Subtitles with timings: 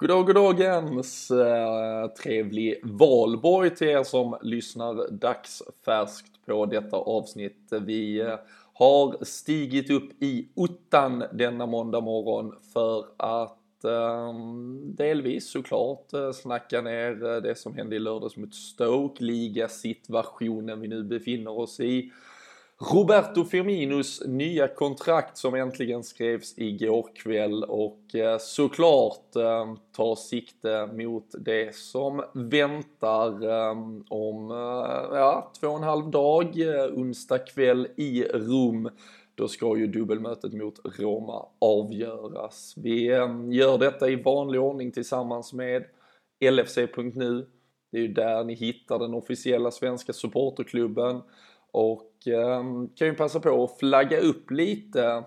[0.00, 1.30] Goddag, goddagens!
[1.30, 7.72] Eh, trevlig valborg till er som lyssnar dagsfärskt på detta avsnitt.
[7.84, 8.38] Vi eh,
[8.74, 14.34] har stigit upp i ottan denna måndag morgon för att eh,
[14.96, 20.88] delvis såklart eh, snacka ner eh, det som hände i lördags mot Stoke, ligasituationen vi
[20.88, 22.12] nu befinner oss i
[22.82, 30.86] Roberto Firminos nya kontrakt som äntligen skrevs igår kväll och eh, såklart eh, tar sikte
[30.86, 34.50] mot det som väntar eh, om
[35.12, 36.54] ja, två och en halv dag,
[36.94, 38.88] onsdag kväll i Rom.
[39.34, 42.74] Då ska ju dubbelmötet mot Roma avgöras.
[42.76, 43.04] Vi
[43.50, 45.84] gör detta i vanlig ordning tillsammans med
[46.50, 47.46] LFC.nu.
[47.92, 51.22] Det är ju där ni hittar den officiella svenska supporterklubben.
[51.72, 52.62] Och eh,
[52.96, 55.24] kan ju passa på att flagga upp lite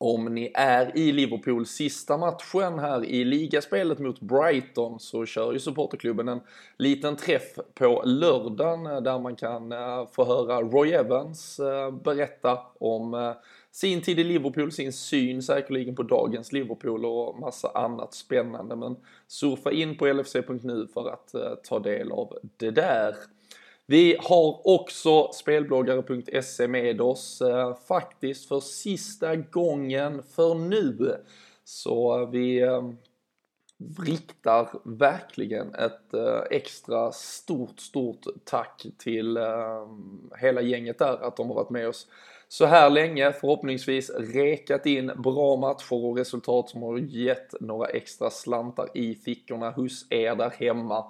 [0.00, 5.58] om ni är i Liverpool sista matchen här i ligaspelet mot Brighton så kör ju
[5.58, 6.40] supporterklubben en
[6.76, 12.58] liten träff på lördagen eh, där man kan eh, få höra Roy Evans eh, berätta
[12.80, 13.34] om
[13.70, 18.76] sin tid i Liverpool, sin syn säkerligen på dagens Liverpool och massa annat spännande.
[18.76, 23.14] Men surfa in på lfc.nu för att ta del av det där.
[23.90, 31.16] Vi har också spelbloggare.se med oss eh, faktiskt för sista gången för nu.
[31.64, 32.82] Så eh, vi eh,
[34.06, 39.86] riktar verkligen ett eh, extra stort, stort tack till eh,
[40.38, 42.06] hela gänget där att de har varit med oss
[42.48, 43.32] så här länge.
[43.32, 49.70] Förhoppningsvis rekat in bra matcher och resultat som har gett några extra slantar i fickorna
[49.70, 51.04] hos er där hemma.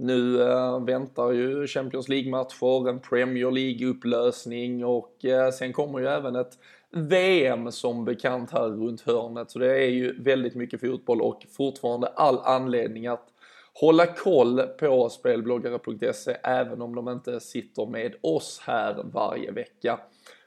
[0.00, 6.36] Nu äh, väntar ju Champions League-matcher, en Premier League-upplösning och äh, sen kommer ju även
[6.36, 6.58] ett
[6.90, 9.50] VM som bekant här runt hörnet.
[9.50, 13.28] Så det är ju väldigt mycket fotboll och fortfarande all anledning att
[13.72, 20.00] hålla koll på spelbloggare.se även om de inte sitter med oss här varje vecka.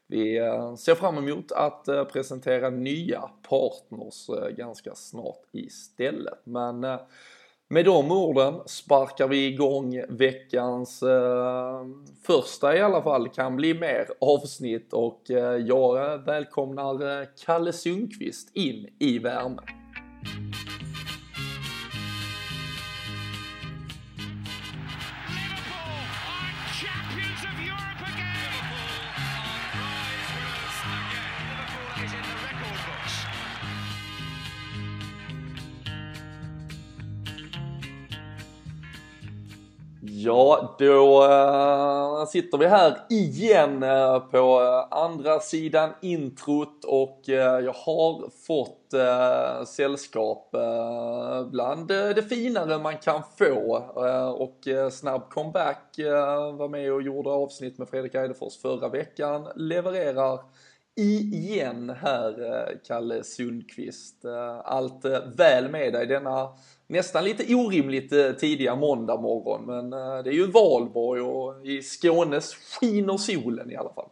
[0.07, 4.27] Vi eh, ser fram emot att presentera nya partners
[4.57, 6.39] ganska snart istället.
[6.43, 6.85] Men
[7.71, 11.85] med de orden sparkar vi igång veckans eh,
[12.23, 18.55] första i alla fall, kan bli mer avsnitt och eh, jag välkomnar eh, Kalle Sundqvist
[18.55, 19.80] in i värmen.
[40.51, 47.73] Ja, då äh, sitter vi här igen äh, på eh, andra sidan introt och jag
[47.73, 48.77] har fått
[49.67, 50.55] sällskap
[51.51, 53.75] bland det finare man kan få
[54.37, 55.95] och snabb comeback
[56.53, 60.39] var med och gjorde avsnitt med Fredrik Eidefors förra veckan, levererar
[60.95, 64.25] igen här Kalle Sundqvist.
[64.63, 66.49] Allt väl med dig denna
[66.91, 69.65] nästan lite orimligt eh, tidiga måndag morgon.
[69.65, 74.09] Men eh, det är ju valborg och i Skånes skiner solen i alla fall.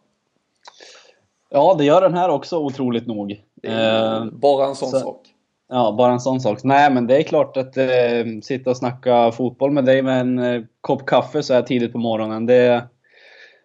[1.50, 3.31] Ja, det gör den här också otroligt nog.
[3.63, 5.22] Eh, bara en sån så, sak.
[5.69, 6.59] Ja, bara en sån sak.
[6.63, 7.73] Nej, men det är klart att
[8.44, 12.45] sitta och snacka fotboll med dig med en kopp kaffe så här tidigt på morgonen.
[12.45, 12.88] Det,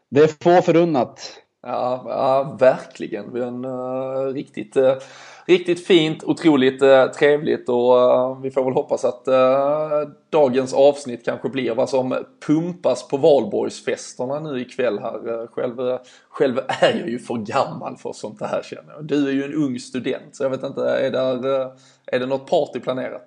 [0.08, 1.40] det är få förunnat.
[1.62, 3.32] Ja, ja verkligen.
[3.32, 4.76] Vi har en riktigt
[5.46, 11.24] riktigt fint, otroligt eh, trevligt och eh, vi får väl hoppas att eh, dagens avsnitt
[11.24, 15.42] kanske blir vad som pumpas på valborgsfesterna nu ikväll här.
[15.42, 19.04] Eh, själv, eh, själv är jag ju för gammal för sånt här känner jag.
[19.04, 21.70] Du är ju en ung student så jag vet inte, är, där, eh,
[22.06, 23.26] är det något party planerat?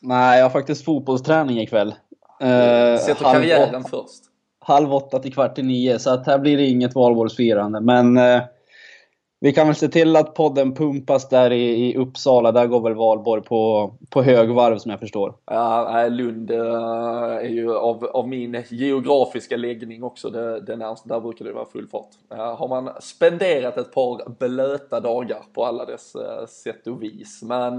[0.00, 1.94] Nej, jag har faktiskt fotbollsträning ikväll.
[2.40, 4.22] Eh, Sätter karriären först.
[4.58, 7.80] Halv åtta till kvart i nio, så att här blir det inget valborgsfirande.
[7.80, 8.16] Men
[9.46, 12.52] vi kan väl se till att podden pumpas där i, i Uppsala.
[12.52, 15.34] Där går väl Valborg på, på högvarv som jag förstår.
[15.46, 16.58] Ja, Lund äh,
[17.36, 21.08] är ju av, av min geografiska läggning också det, det närmaste.
[21.08, 22.08] Där brukar det vara full fart.
[22.30, 27.42] Äh, har man spenderat ett par blöta dagar på alla dess äh, sätt och vis.
[27.42, 27.78] Men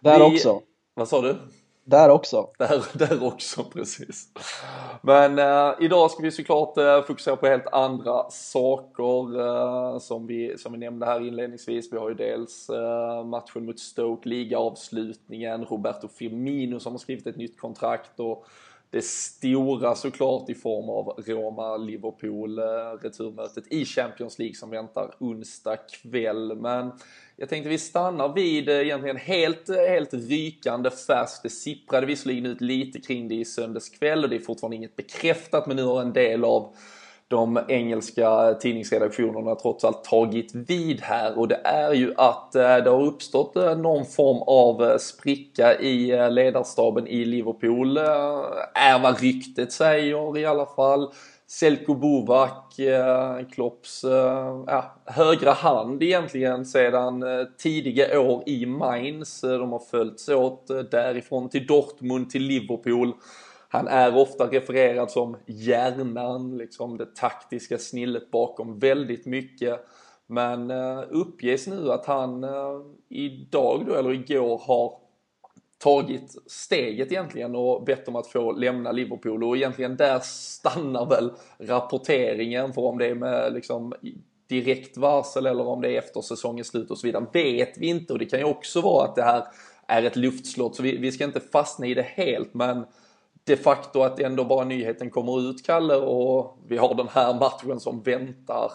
[0.00, 0.60] där vi, också.
[0.94, 1.36] Vad sa du?
[1.84, 2.48] Där också.
[2.58, 4.28] Där, där också, precis.
[5.02, 10.58] Men eh, idag ska vi såklart eh, fokusera på helt andra saker eh, som, vi,
[10.58, 11.92] som vi nämnde här inledningsvis.
[11.92, 17.36] Vi har ju dels eh, matchen mot Stoke, ligaavslutningen, Roberto Firmino som har skrivit ett
[17.36, 18.46] nytt kontrakt och
[18.94, 22.64] det stora såklart i form av Roma-Liverpool, eh,
[23.02, 26.56] returmötet i Champions League som väntar onsdag kväll.
[26.56, 26.92] Men
[27.36, 31.42] jag tänkte vi stannar vid eh, egentligen helt, eh, helt rykande färskt.
[31.42, 34.96] Det sipprade visserligen ut lite kring det i söndags kväll och det är fortfarande inget
[34.96, 36.76] bekräftat men nu har en del av
[37.28, 42.90] de engelska tidningsredaktionerna trots allt tagit vid här och det är ju att eh, det
[42.90, 47.96] har uppstått eh, någon form av eh, spricka i ledarstaben i Liverpool.
[48.74, 51.12] Är vad ryktet säger i alla fall.
[51.46, 52.74] Selko Bovak,
[53.52, 54.04] Klopps
[54.66, 57.24] ja, högra hand egentligen sedan
[57.58, 59.40] tidiga år i Mainz.
[59.40, 63.12] De har följts åt därifrån till Dortmund till Liverpool.
[63.74, 69.86] Han är ofta refererad som hjärnan, liksom det taktiska snillet bakom väldigt mycket.
[70.26, 74.98] Men eh, uppges nu att han eh, idag då, eller igår, har
[75.78, 79.44] tagit steget egentligen och bett om att få lämna Liverpool.
[79.44, 83.94] Och egentligen där stannar väl rapporteringen för om det är med liksom
[84.48, 88.12] direkt varsel eller om det är efter säsongens slut och så vidare vet vi inte.
[88.12, 89.44] Och det kan ju också vara att det här
[89.86, 92.54] är ett luftslott så vi, vi ska inte fastna i det helt.
[92.54, 92.84] Men
[93.46, 97.80] de facto att ändå bara nyheten kommer ut, Kalle, och vi har den här matchen
[97.80, 98.72] som väntar.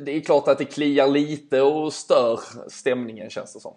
[0.00, 3.74] Det är klart att det kliar lite och stör stämningen känns det som.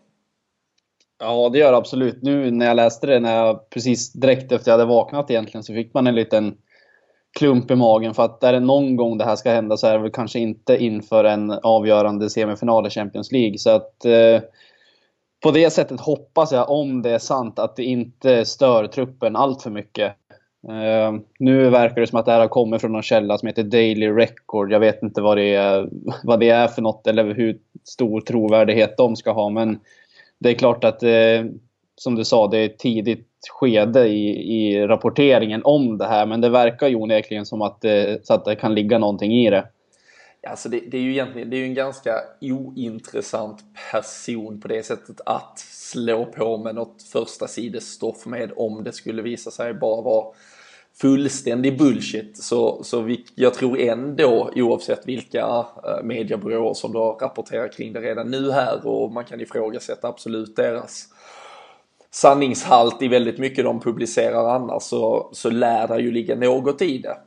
[1.19, 2.21] Ja, det gör det absolut.
[2.21, 5.73] Nu när jag läste det, när jag precis direkt efter jag hade vaknat egentligen, så
[5.73, 6.57] fick man en liten
[7.39, 8.13] klump i magen.
[8.13, 10.39] För att är det någon gång det här ska hända så är det väl kanske
[10.39, 13.57] inte inför en avgörande semifinal i Champions League.
[13.57, 14.41] Så att eh,
[15.43, 19.61] på det sättet hoppas jag, om det är sant, att det inte stör truppen allt
[19.61, 20.13] för mycket.
[20.69, 23.63] Uh, nu verkar det som att det här har kommit från någon källa som heter
[23.63, 24.71] Daily Record.
[24.71, 25.89] Jag vet inte vad det är,
[26.23, 29.49] vad det är för något eller hur stor trovärdighet de ska ha.
[29.49, 29.79] Men
[30.39, 31.51] det är klart att, uh,
[31.95, 36.25] som du sa, det är ett tidigt skede i, i rapporteringen om det här.
[36.25, 39.49] Men det verkar ju onekligen som att, uh, så att det kan ligga någonting i
[39.49, 39.65] det.
[40.47, 44.83] Alltså det, det, är ju egentligen det är ju en ganska ointressant person på det
[44.83, 50.01] sättet att slå på med något första sidestoff med om det skulle visa sig bara
[50.01, 50.25] vara
[51.01, 52.37] fullständig bullshit.
[52.37, 58.01] Så, så vi, jag tror ändå oavsett vilka eh, mediebyråer som då rapporterar kring det
[58.01, 61.07] redan nu här och man kan ifrågasätta absolut deras
[62.11, 66.97] sanningshalt i väldigt mycket de publicerar annars så, så lär det ju ligga något i
[66.97, 67.17] det.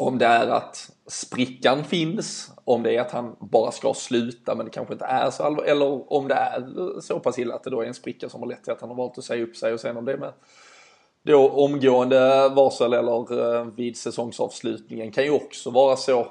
[0.00, 4.66] Om det är att sprickan finns, om det är att han bara ska sluta men
[4.66, 7.70] det kanske inte är så allvarligt, eller om det är så pass illa att det
[7.70, 9.56] då är en spricka som har lett till att han har valt att säga upp
[9.56, 10.32] sig och sen om det är med
[11.22, 16.26] då omgående varsel eller eh, vid säsongsavslutningen kan ju också vara så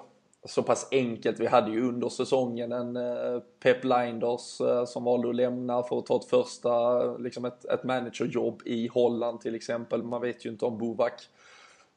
[0.45, 1.39] så pass enkelt.
[1.39, 6.00] Vi hade ju under säsongen en eh, Pep Linders eh, som valde att lämna för
[6.00, 10.04] att ta ett första, liksom ett, ett managerjobb i Holland till exempel.
[10.04, 11.13] Man vet ju inte om Bovak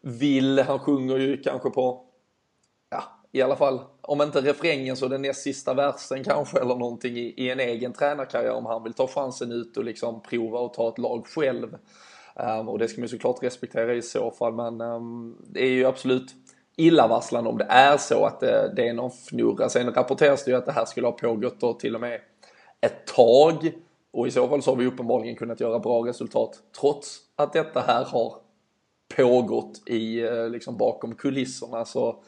[0.03, 0.59] vill.
[0.59, 2.05] Han sjunger ju kanske på,
[2.91, 3.03] ja,
[3.33, 7.35] i alla fall, om inte refrängen så den näst sista versen kanske eller någonting i,
[7.37, 10.89] i en egen tränarkarriär om han vill ta chansen ut och liksom prova och ta
[10.89, 11.77] ett lag själv.
[12.35, 15.71] Um, och det ska man ju såklart respektera i så fall men um, det är
[15.71, 16.35] ju absolut
[16.77, 19.69] illavarslande om det är så att det, det är någon fnurra.
[19.69, 22.21] Sen rapporteras det ju att det här skulle ha pågått då till och med
[22.81, 23.73] ett tag
[24.13, 27.81] och i så fall så har vi uppenbarligen kunnat göra bra resultat trots att detta
[27.81, 28.42] här har
[29.17, 31.85] pågått i, eh, liksom bakom kulisserna.
[31.85, 32.25] Så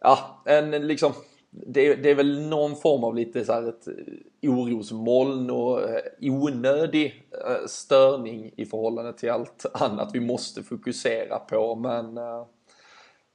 [0.00, 1.12] ja, en liksom
[1.50, 6.00] det, det, är väl någon form av lite så här ett eh, orosmoln och eh,
[6.20, 7.22] onödig
[7.66, 11.74] störning i förhållande till allt annat vi måste fokusera på.
[11.74, 12.18] Men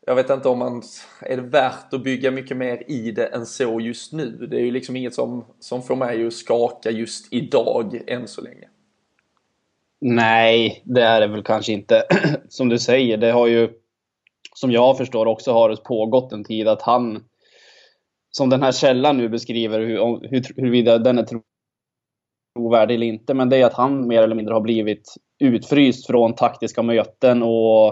[0.06, 0.84] jag vet inte om man,
[1.22, 4.48] är det värt att bygga mycket mer i det än så just nu?
[4.52, 8.42] Det är ju liksom inget som, som får mig att skaka just idag än så
[8.42, 8.68] länge.
[10.02, 12.04] Nej, det är det väl kanske inte.
[12.50, 13.70] Som du säger, det har ju,
[14.56, 17.24] som jag förstår också, har det pågått en tid att han,
[18.32, 21.28] som den här källan nu beskriver, hur, hur, huruvida den är
[22.56, 26.36] trovärdig eller inte, men det är att han mer eller mindre har blivit utfryst från
[26.36, 27.88] taktiska möten och,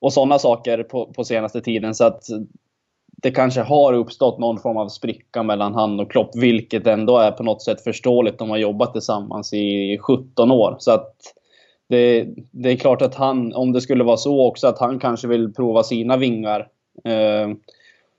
[0.00, 1.94] och sådana saker på, på senaste tiden.
[1.94, 2.24] Så att
[3.22, 7.30] det kanske har uppstått någon form av spricka mellan han och Klopp, vilket ändå är
[7.30, 8.38] på något sätt förståeligt.
[8.38, 10.76] De har jobbat tillsammans i 17 år.
[10.78, 11.14] Så att
[11.88, 15.28] det, det är klart att han, om det skulle vara så också, att han kanske
[15.28, 16.68] vill prova sina vingar.
[17.04, 17.48] Eh,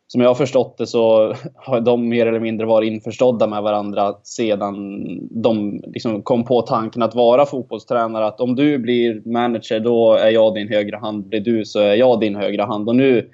[0.07, 4.15] som jag har förstått det så har de mer eller mindre varit införstådda med varandra
[4.23, 8.25] sedan de liksom kom på tanken att vara fotbollstränare.
[8.25, 11.27] Att om du blir manager, då är jag din högra hand.
[11.27, 12.89] Blir du så är jag din högra hand.
[12.89, 13.29] Och nu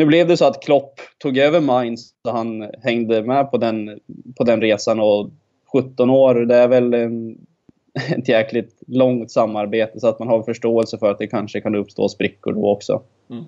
[0.00, 4.00] nu blev det så att Klopp tog över Mainz så han hängde med på den,
[4.38, 5.30] på den resan och
[5.72, 6.94] 17 år, det är väl
[8.16, 12.08] ett jäkligt långt samarbete så att man har förståelse för att det kanske kan uppstå
[12.08, 13.02] sprickor då också.
[13.30, 13.44] Mm.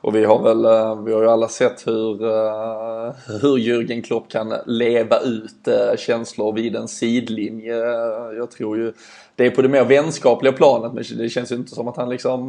[0.00, 3.12] Och vi har väl, eh, vi har ju alla sett hur, eh,
[3.42, 7.76] hur Jürgen Klopp kan leva ut eh, känslor vid en sidlinje.
[8.36, 8.92] Jag tror ju
[9.36, 12.08] det är på det mer vänskapliga planet men det känns ju inte som att han
[12.08, 12.48] liksom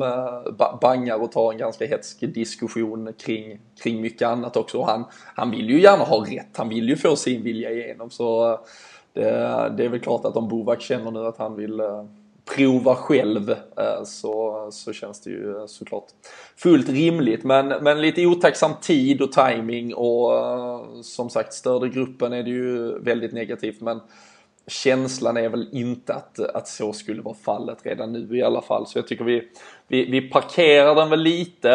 [0.82, 4.78] bangar och tar en ganska hetsk diskussion kring, kring mycket annat också.
[4.78, 8.10] Och han, han vill ju gärna ha rätt, han vill ju få sin vilja igenom
[8.10, 8.60] så
[9.14, 11.82] det, det är väl klart att om Bovak känner nu att han vill
[12.56, 16.06] prova själv eh, så, så känns det ju eh, såklart
[16.58, 17.44] fullt rimligt.
[17.44, 22.50] Men, men lite otacksam tid och timing och eh, som sagt störde gruppen är det
[22.50, 24.00] ju väldigt negativt men
[24.68, 28.88] känslan är väl inte att, att så skulle vara fallet redan nu i alla fall.
[28.88, 29.50] Så jag tycker vi,
[29.88, 31.70] vi, vi parkerar den väl lite.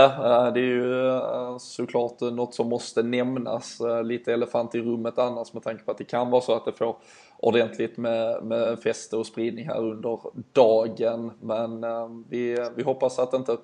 [0.55, 1.21] Det är ju
[1.59, 3.79] såklart något som måste nämnas.
[4.05, 6.73] Lite elefant i rummet annars med tanke på att det kan vara så att det
[6.73, 6.97] får
[7.45, 10.21] ordentligt med, med fäste och spridning här under
[10.53, 11.31] dagen.
[11.41, 13.57] Men eh, vi, vi hoppas att det inte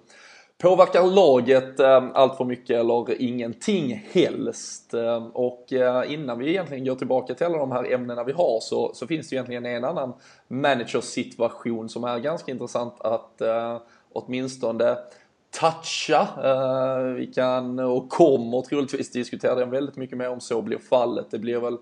[0.59, 4.95] påverkar laget eh, allt för mycket eller ingenting helst.
[4.95, 8.61] Eh, och eh, innan vi egentligen går tillbaka till alla de här ämnena vi har
[8.61, 10.13] så, så finns det egentligen en annan
[10.49, 13.79] managersituation som är ganska intressant att eh,
[14.13, 14.97] åtminstone
[15.51, 16.29] toucha.
[16.45, 21.27] Eh, vi kan och kommer troligtvis diskutera den väldigt mycket mer om så blir fallet.
[21.31, 21.77] Det blir väl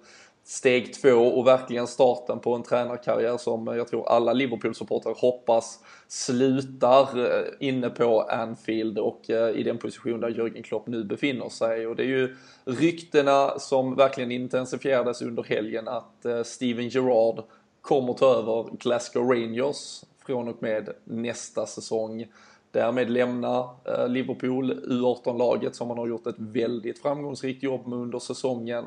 [0.51, 7.19] steg två och verkligen starten på en tränarkarriär som jag tror alla Liverpool-supportrar hoppas slutar
[7.19, 11.87] eh, inne på Anfield och eh, i den position där Jürgen Klopp nu befinner sig.
[11.87, 17.45] Och det är ju ryktena som verkligen intensifierades under helgen att eh, Steven Gerrard
[17.81, 22.27] kommer ta över Glasgow Rangers från och med nästa säsong.
[22.71, 23.71] Därmed lämna
[24.09, 28.85] Liverpool U18-laget som man har gjort ett väldigt framgångsrikt jobb med under säsongen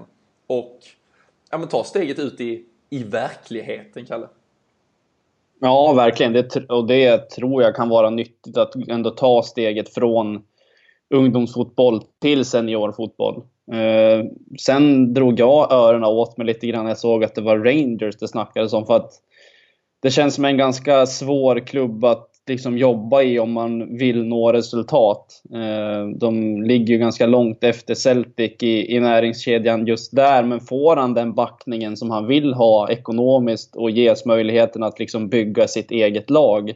[0.47, 0.79] och
[1.51, 4.27] ja, men ta steget ut i, i verkligheten, Kalle.
[5.59, 6.33] Ja, verkligen.
[6.33, 10.43] Det, och det tror jag kan vara nyttigt att ändå ta steget från
[11.09, 13.43] ungdomsfotboll till seniorfotboll.
[13.71, 14.25] Eh,
[14.59, 18.17] sen drog jag öronen åt mig lite grann när jag såg att det var Rangers
[18.17, 18.85] det snackades om.
[18.85, 19.11] För att
[19.99, 24.51] det känns som en ganska svår klubb att liksom jobba i om man vill nå
[24.51, 25.41] resultat.
[25.53, 30.95] Eh, de ligger ju ganska långt efter Celtic i, i näringskedjan just där, men får
[30.95, 35.91] han den backningen som han vill ha ekonomiskt och ges möjligheten att liksom bygga sitt
[35.91, 36.73] eget lag,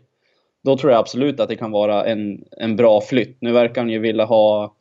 [0.63, 3.37] då tror jag absolut att det kan vara en, en bra flytt.
[3.41, 4.75] Nu verkar han ju vilja ha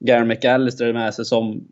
[0.00, 1.64] Gary McAllister med sig som,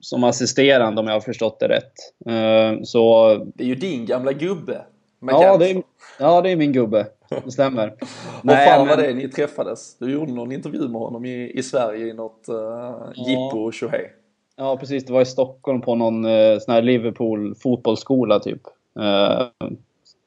[0.00, 1.92] som assisterande om jag har förstått det rätt.
[2.26, 3.34] Eh, så...
[3.54, 4.80] Det är ju din gamla gubbe.
[5.20, 5.82] Ja det, är,
[6.18, 7.06] ja, det är min gubbe.
[7.44, 7.94] Det stämmer.
[8.42, 9.98] Vad fan var det ni träffades?
[9.98, 13.28] Du gjorde någon intervju med honom i, i Sverige i något uh, ja.
[13.28, 14.12] jippo och tjohej.
[14.56, 15.04] Ja, precis.
[15.04, 18.62] Det var i Stockholm på någon uh, sån här Liverpool fotbollsskola typ.
[18.98, 19.70] Uh,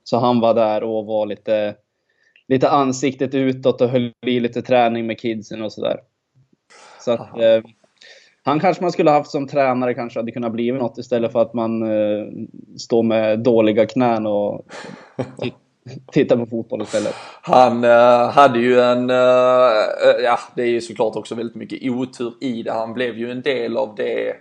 [0.03, 1.75] så han var där och var lite,
[2.47, 5.99] lite ansiktet utåt och höll i lite träning med kidsen och sådär.
[6.99, 7.71] Så att, uh,
[8.43, 11.53] han kanske man skulle haft som tränare kanske hade kunnat bli något istället för att
[11.53, 11.83] man
[12.77, 14.65] står med dåliga knän och
[16.11, 17.15] titta på fotboll istället.
[17.41, 19.15] Han uh, hade ju en, uh,
[20.23, 22.71] ja det är ju såklart också väldigt mycket otur i det.
[22.71, 24.35] Han blev ju en del av det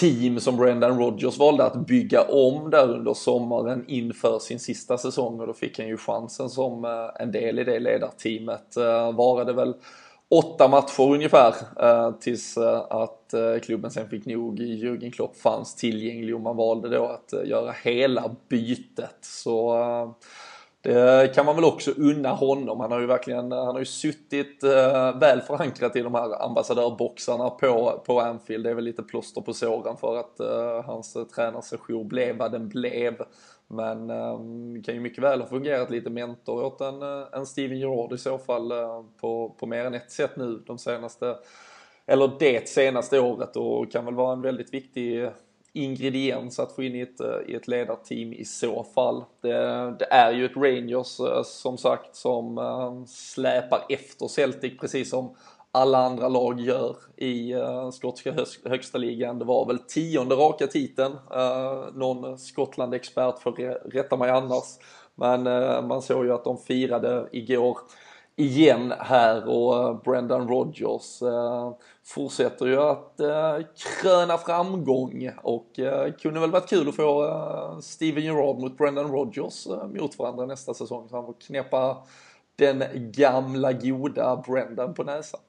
[0.00, 5.40] team som Brendan Rodgers valde att bygga om där under sommaren inför sin sista säsong
[5.40, 6.84] och då fick han ju chansen som
[7.20, 8.76] en del i det ledarteamet.
[9.14, 9.74] varade väl
[10.32, 14.58] åtta matcher ungefär eh, tills eh, att eh, klubben sen fick nog.
[14.58, 19.18] Jürgen Klopp fanns tillgänglig och man valde då att göra hela bytet.
[19.20, 19.78] Så
[20.82, 22.80] det kan man väl också unna honom.
[22.80, 24.64] Han har ju verkligen, han har ju suttit
[25.14, 28.64] väl förankrat i de här ambassadörboxarna på, på Anfield.
[28.64, 30.40] Det är väl lite plåster på såren för att
[30.84, 33.14] hans tränarsession blev vad den blev.
[33.72, 37.78] Men um, kan ju mycket väl ha fungerat lite mentor åt en, eh, en Steven
[37.78, 41.36] Gerrard i så fall uh, på, på mer än ett sätt nu de senaste,
[42.06, 45.28] eller det senaste året och kan väl vara en väldigt viktig
[45.72, 49.24] ingrediens att få in i ett, eh, i ett ledarteam i så fall.
[49.40, 55.36] Det, det är ju ett Rangers som sagt som släpar efter Celtic precis som
[55.72, 59.38] alla andra lag gör i uh, skotska högsta ligan.
[59.38, 61.12] Det var väl tionde raka titeln.
[61.12, 63.52] Uh, någon Skottland-expert får
[63.90, 64.64] rätta mig annars.
[65.14, 67.78] Men uh, man såg ju att de firade igår
[68.36, 71.72] igen här och Brendan Rodgers uh,
[72.04, 77.78] fortsätter ju att uh, kröna framgång och uh, kunde väl varit kul att få uh,
[77.80, 79.66] Steven Gerrard mot Brendan Rodgers
[80.00, 81.96] mot varandra nästa säsong så han får knäppa
[82.56, 85.40] den gamla goda Brendan på näsan.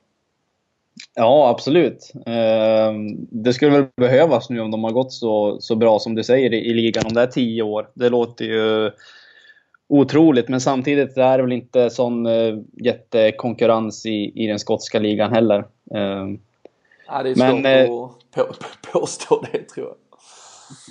[1.15, 2.13] Ja, absolut.
[2.25, 6.23] Ehm, det skulle väl behövas nu om de har gått så, så bra som du
[6.23, 7.89] säger i, ligan, om det är tio år.
[7.93, 8.91] Det låter ju
[9.89, 10.49] otroligt.
[10.49, 15.59] Men samtidigt är det väl inte sån uh, jättekonkurrens i, i den skotska ligan heller.
[15.95, 16.37] Uh,
[17.07, 18.53] ja, det är svårt men, att på, på,
[18.91, 19.95] påstå det tror jag.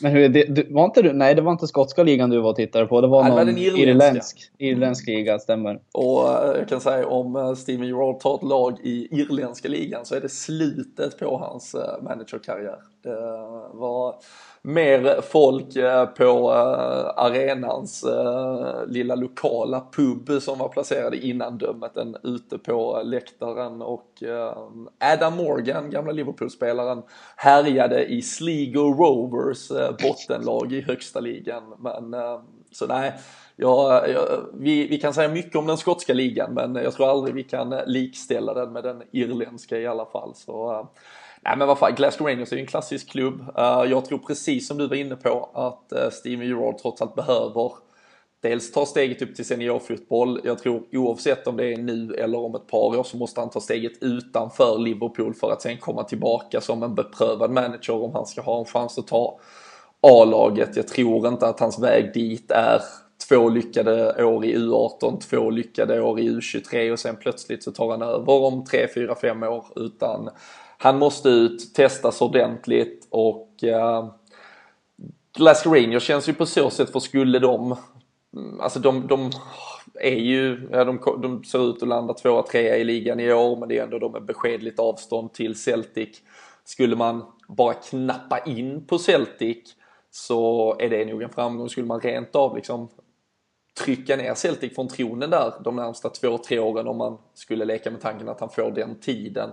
[0.03, 2.51] Men hur, det, du, var inte du, nej, det var inte skotska ligan du var
[2.51, 3.01] och tittade på.
[3.01, 5.81] Det var nej, någon det var irländsk, irländsk liga, stämmer.
[5.93, 10.05] Och uh, jag kan säga om uh, Steven Gerrard tar ett lag i irländska ligan
[10.05, 12.79] så är det slutet på hans uh, managerkarriär.
[13.03, 13.17] Det
[13.73, 14.15] var
[14.63, 18.05] mer folk eh, på eh, arenans
[18.87, 24.23] lilla lokala pub som var placerade innan dömet än ute på läktaren och
[24.99, 27.03] Adam Morgan, gamla Liverpool-spelaren,
[27.37, 29.69] härjade i Sligo Rovers
[30.03, 31.63] bottenlag i högsta ligan.
[31.79, 32.15] Men
[32.73, 33.13] så nej,
[33.57, 34.05] ja,
[34.55, 37.75] vi, vi kan säga mycket om den skotska ligan men jag tror aldrig vi kan
[37.87, 40.35] likställa den med den irländska i alla fall.
[40.35, 40.89] Så
[41.45, 43.41] Nej men vad fan, Glasgow Rangers är ju en klassisk klubb.
[43.41, 47.15] Uh, jag tror precis som du var inne på att uh, Steven Gerrard trots allt
[47.15, 47.73] behöver
[48.43, 50.41] dels ta steget upp till seniorfotboll.
[50.45, 53.51] Jag tror oavsett om det är nu eller om ett par år så måste han
[53.51, 58.27] ta steget utanför Liverpool för att sen komma tillbaka som en beprövad manager om han
[58.27, 59.39] ska ha en chans att ta
[60.01, 60.77] A-laget.
[60.77, 62.83] Jag tror inte att hans väg dit är
[63.29, 67.91] två lyckade år i U18, två lyckade år i U23 och sen plötsligt så tar
[67.91, 70.31] han över om tre, fyra, fem år utan
[70.83, 74.09] han måste ut, testas ordentligt och eh,
[75.37, 77.77] Glasgow Rangers känns ju på så sätt för skulle de,
[78.61, 79.31] alltså de, de
[79.95, 83.57] är ju, ja, de, de ser ut att landa tvåa, trea i ligan i år
[83.57, 86.21] men det är ändå de med beskedligt avstånd till Celtic.
[86.65, 89.59] Skulle man bara knappa in på Celtic
[90.11, 91.69] så är det nog en framgång.
[91.69, 92.89] Skulle man rent av liksom
[93.85, 97.91] trycka ner Celtic från tronen där de närmsta två, tre åren om man skulle leka
[97.91, 99.51] med tanken att han får den tiden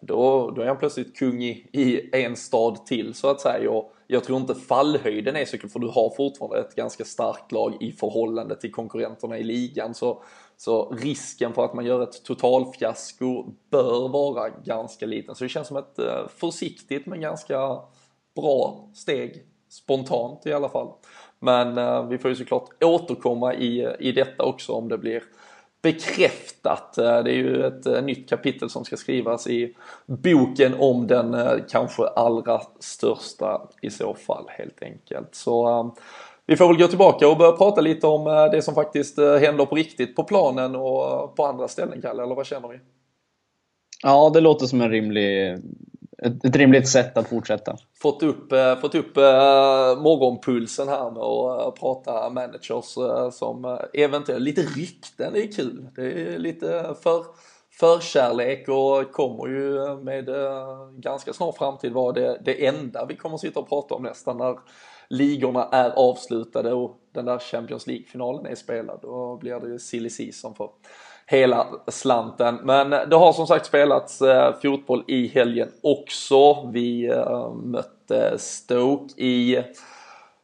[0.00, 3.70] då, då är han plötsligt kung i, i en stad till så att säga.
[3.70, 7.52] Och jag tror inte fallhöjden är så kul för du har fortfarande ett ganska starkt
[7.52, 9.94] lag i förhållande till konkurrenterna i ligan.
[9.94, 10.22] Så,
[10.56, 15.34] så risken för att man gör ett totalfiasko bör vara ganska liten.
[15.34, 17.80] Så det känns som ett eh, försiktigt men ganska
[18.36, 19.42] bra steg.
[19.68, 20.88] Spontant i alla fall.
[21.38, 25.22] Men eh, vi får ju såklart återkomma i, i detta också om det blir
[25.86, 26.98] bekräftat.
[26.98, 29.74] Eh, det är ju ett eh, nytt kapitel som ska skrivas i
[30.06, 35.34] boken om den eh, kanske allra största i så fall helt enkelt.
[35.34, 35.90] Så
[36.46, 39.74] vi får väl gå tillbaka och börja prata lite om det som faktiskt händer på
[39.74, 42.78] riktigt på planen och på andra ställen Kalle, eller vad känner vi?
[44.02, 45.58] Ja, det låter som en rimlig
[46.22, 47.76] ett, ett rimligt sätt att fortsätta.
[48.02, 49.22] Fått upp, eh, fått upp eh,
[50.02, 52.94] morgonpulsen här med att eh, prata managers
[53.32, 55.88] som eventuellt, lite rykten är kul.
[55.96, 57.24] Det är lite för
[57.70, 60.28] förkärlek och kommer ju med
[61.00, 64.58] ganska snar framtid vara det, det enda vi kommer sitta och prata om nästan när
[65.08, 68.98] ligorna är avslutade och den där Champions League-finalen är spelad.
[69.02, 70.70] Då blir det ju silly season för
[71.26, 72.58] hela slanten.
[72.62, 76.70] Men det har som sagt spelats eh, fotboll i helgen också.
[76.72, 79.64] Vi eh, mötte Stoke i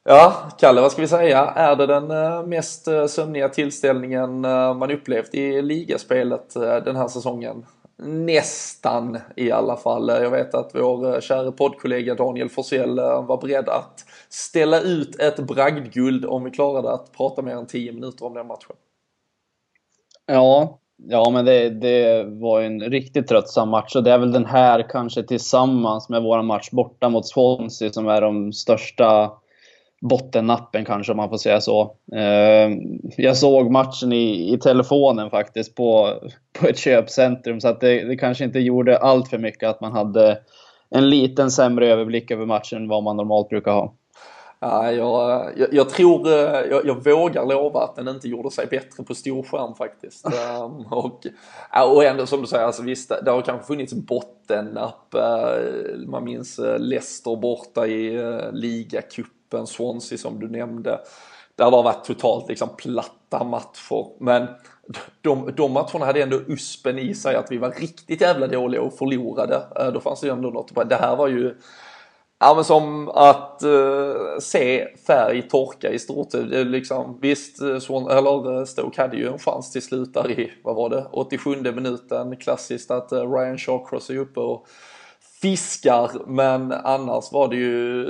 [0.04, 1.40] Ja, Kalle, vad ska vi säga?
[1.40, 6.96] Är det den eh, mest eh, sömniga tillställningen eh, man upplevt i ligaspelet eh, den
[6.96, 7.66] här säsongen?
[8.04, 10.08] Nästan i alla fall.
[10.08, 15.36] Jag vet att vår eh, kära poddkollega Daniel Forsell var beredd att ställa ut ett
[15.36, 18.76] bragdguld om vi klarade att prata mer än 10 minuter om den matchen.
[20.26, 24.46] Ja, ja men det, det var en riktigt tröttsam match och det är väl den
[24.46, 29.32] här kanske tillsammans med vår match borta mot Swansea som är de största
[30.02, 31.96] bottennappen kanske om man får säga så.
[32.14, 32.70] Eh,
[33.16, 36.14] jag såg matchen i, i telefonen faktiskt på,
[36.60, 39.92] på ett köpcentrum så att det, det kanske inte gjorde allt för mycket att man
[39.92, 40.38] hade
[40.90, 43.94] en liten sämre överblick över matchen än vad man normalt brukar ha.
[44.64, 48.66] Ja, jag, jag, jag tror, eh, jag, jag, vågar lova att den inte gjorde sig
[48.66, 50.26] bättre på storskärm faktiskt.
[50.26, 51.26] um, och,
[51.94, 55.14] och ändå som du säger, alltså visst det har kanske funnits bottennapp.
[55.14, 60.90] Uh, man minns uh, Leicester borta i uh, ligacupen, Swansea som du nämnde.
[61.56, 64.06] Där det har varit totalt liksom platta matcher.
[64.20, 64.46] Men
[65.20, 68.94] de, de matcherna hade ändå uspen i sig att vi var riktigt jävla dåliga och
[68.94, 69.62] förlorade.
[69.94, 71.54] Då fanns det ju ändå något, det här var ju
[72.44, 76.66] Ja men som att uh, se färg torka i stort sett.
[76.66, 80.52] Liksom, visst, eh, Swan, eller eh, Stoke hade ju en chans till slut där i,
[80.62, 82.36] vad var det, 87 minuten.
[82.36, 84.66] Klassiskt att uh, Ryan Shawcross är uppe och
[85.42, 86.10] fiskar.
[86.26, 88.06] Men annars var det ju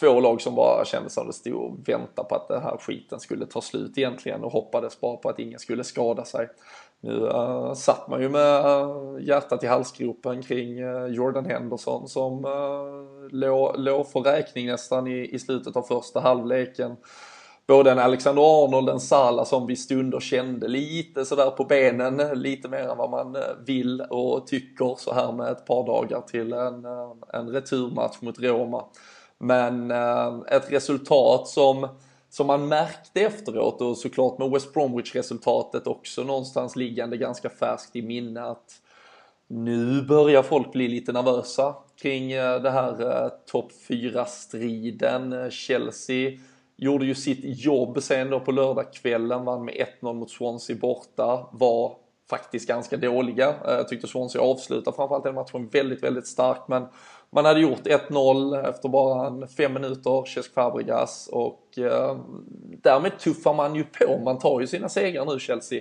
[0.00, 3.20] två lag som bara kände som det stod och väntade på att den här skiten
[3.20, 6.48] skulle ta slut egentligen och hoppades bara på att ingen skulle skada sig.
[7.00, 12.44] Nu uh, satt man ju med uh, hjärtat i halsgropen kring uh, Jordan Henderson som
[12.44, 16.96] uh, låg, låg för räkning nästan i, i slutet av första halvleken.
[17.66, 22.68] både en Alexander Arnold, en Salah som vi stunder kände lite sådär på benen, lite
[22.68, 26.84] mer än vad man vill och tycker så här med ett par dagar till en,
[27.32, 28.84] en returmatch mot Roma.
[29.38, 29.90] Men
[30.48, 31.88] ett resultat som,
[32.30, 38.02] som man märkte efteråt och såklart med West Bromwich-resultatet också någonstans liggande ganska färskt i
[38.02, 38.80] minne att
[39.48, 45.50] nu börjar folk bli lite nervösa kring eh, det här eh, topp 4-striden.
[45.50, 46.38] Chelsea
[46.76, 51.96] gjorde ju sitt jobb sen då på lördagskvällen, vann med 1-0 mot Swansea borta, var
[52.30, 53.48] faktiskt ganska dåliga.
[53.48, 56.86] Eh, jag tyckte Swansea avslutade framförallt den matchen väldigt, väldigt starkt, men
[57.30, 62.16] man hade gjort 1-0 efter bara fem minuter, Cesc Fabregas och eh,
[62.82, 64.18] därmed tuffar man ju på.
[64.24, 65.80] Man tar ju sina segrar nu Chelsea.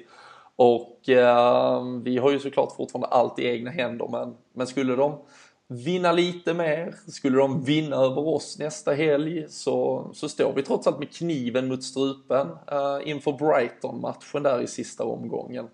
[0.56, 5.20] Och eh, vi har ju såklart fortfarande allt i egna händer men, men skulle de
[5.68, 6.96] vinna lite mer.
[7.08, 11.68] Skulle de vinna över oss nästa helg så, så står vi trots allt med kniven
[11.68, 15.68] mot strupen eh, inför Brighton-matchen där i sista omgången.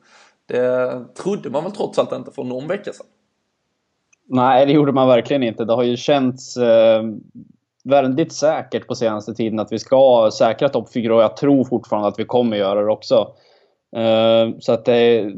[0.45, 3.05] Det trodde man väl trots allt inte för någon vecka sedan.
[4.25, 5.65] Nej, det gjorde man verkligen inte.
[5.65, 7.03] Det har ju känts eh,
[7.83, 12.07] väldigt säkert på senaste tiden att vi ska säkra topp 4 och jag tror fortfarande
[12.07, 13.27] att vi kommer göra det också.
[13.95, 15.31] Eh, så att det,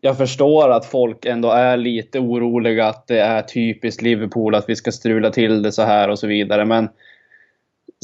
[0.00, 4.76] jag förstår att folk ändå är lite oroliga att det är typiskt Liverpool att vi
[4.76, 6.64] ska strula till det så här och så vidare.
[6.64, 6.88] Men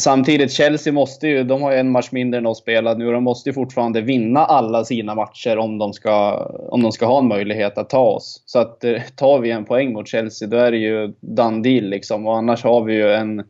[0.00, 3.12] samtidigt, Chelsea måste ju, de har ju en match mindre än oss spelat nu och
[3.12, 7.18] de måste ju fortfarande vinna alla sina matcher om de ska, om de ska ha
[7.18, 8.42] en möjlighet att ta oss.
[8.46, 11.84] Så att eh, tar vi en poäng mot Chelsea, då är det ju done deal
[11.84, 12.26] liksom.
[12.26, 13.44] Och annars har vi ju en,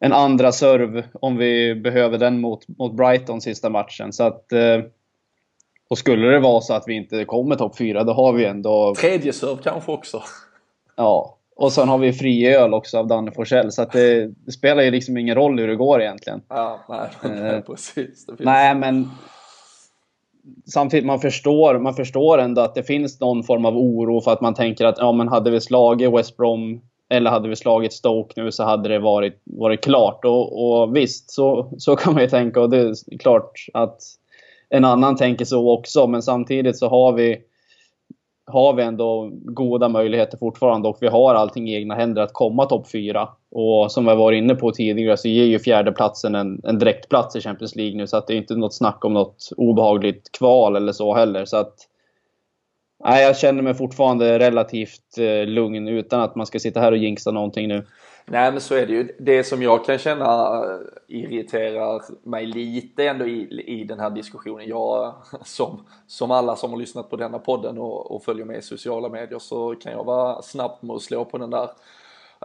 [0.00, 4.12] en andra serv om vi behöver den mot, mot Brighton sista matchen.
[4.12, 4.80] Så att eh,
[5.92, 8.94] och skulle det vara så att vi inte kommer topp 4, då har vi ändå...
[8.94, 10.22] Tredje serv kanske också.
[10.96, 11.38] Ja.
[11.56, 13.72] Och sen har vi fri öl också av Danne Forsell.
[13.72, 16.42] Så att det, det, spelar ju liksom ingen roll hur det går egentligen.
[16.48, 17.08] Ja, nej,
[17.40, 18.26] nej eh, precis.
[18.38, 19.10] Nej, men
[20.66, 24.40] samtidigt man förstår, man förstår ändå att det finns någon form av oro för att
[24.40, 26.80] man tänker att ja, men hade vi slagit West Brom
[27.12, 30.24] eller hade vi slagit Stoke nu så hade det varit, varit klart.
[30.24, 32.60] Och, och visst, så, så kan man ju tänka.
[32.60, 34.00] Och det är klart att
[34.68, 36.06] en annan tänker så också.
[36.06, 37.38] Men samtidigt så har vi,
[38.46, 42.66] har vi ändå goda möjligheter fortfarande och vi har allting i egna händer att komma
[42.66, 43.28] topp 4.
[43.50, 47.40] Och som jag var inne på tidigare så ger ju fjärdeplatsen en, en direktplats i
[47.40, 50.92] Champions League nu så att det är inte något snack om något obehagligt kval eller
[50.92, 51.44] så heller.
[51.44, 51.74] Så att,
[53.04, 56.98] nej, jag känner mig fortfarande relativt eh, lugn utan att man ska sitta här och
[56.98, 57.86] jinxa någonting nu.
[58.26, 59.16] Nej men så är det ju.
[59.18, 60.24] Det som jag kan känna
[60.64, 64.68] eh, irriterar mig lite ändå i, i den här diskussionen.
[64.68, 68.62] Jag som, som alla som har lyssnat på denna podden och, och följer med i
[68.62, 71.68] sociala medier så kan jag vara snabbt med att slå på den där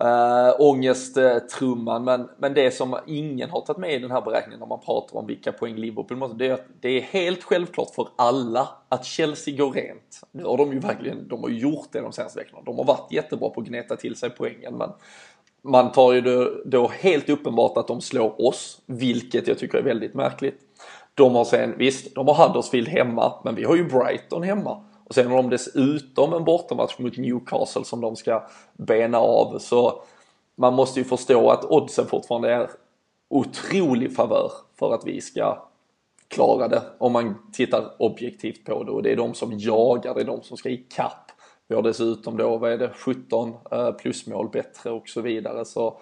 [0.01, 2.03] äh, ångesttrumman.
[2.03, 5.17] Men, men det som ingen har tagit med i den här beräkningen när man pratar
[5.17, 9.05] om vilka poäng Liverpool måste, det är att det är helt självklart för alla att
[9.05, 10.21] Chelsea går rent.
[10.31, 12.61] Nu har de ju verkligen, de har gjort det de senaste veckorna.
[12.65, 14.89] De har varit jättebra på att gneta till sig poängen men
[15.67, 19.84] man tar ju då, då helt uppenbart att de slår oss, vilket jag tycker är
[19.84, 20.60] väldigt märkligt.
[21.13, 24.84] De har sen, visst, de har Huddersfield hemma, men vi har ju Brighton hemma.
[25.06, 29.60] Och sen har de dessutom en bortamatch mot Newcastle som de ska bena av.
[29.60, 30.01] Så
[30.56, 32.69] man måste ju förstå att oddsen fortfarande är
[33.30, 35.67] otrolig favör för att vi ska
[36.27, 36.82] klara det.
[36.97, 40.43] Om man tittar objektivt på det och det är de som jagar, det är de
[40.43, 41.26] som ska ikapp
[41.67, 45.65] vi har dessutom då, vad är det, 17 eh, plusmål bättre och så vidare.
[45.65, 45.99] Så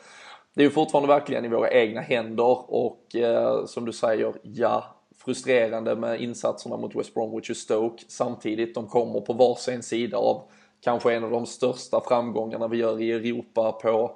[0.54, 4.96] det är ju fortfarande verkligen i våra egna händer och eh, som du säger, ja,
[5.18, 8.04] frustrerande med insatserna mot West Bromwich och Stoke.
[8.08, 10.42] Samtidigt, de kommer på varsin sida av
[10.82, 14.12] kanske en av de största framgångarna vi gör i Europa på,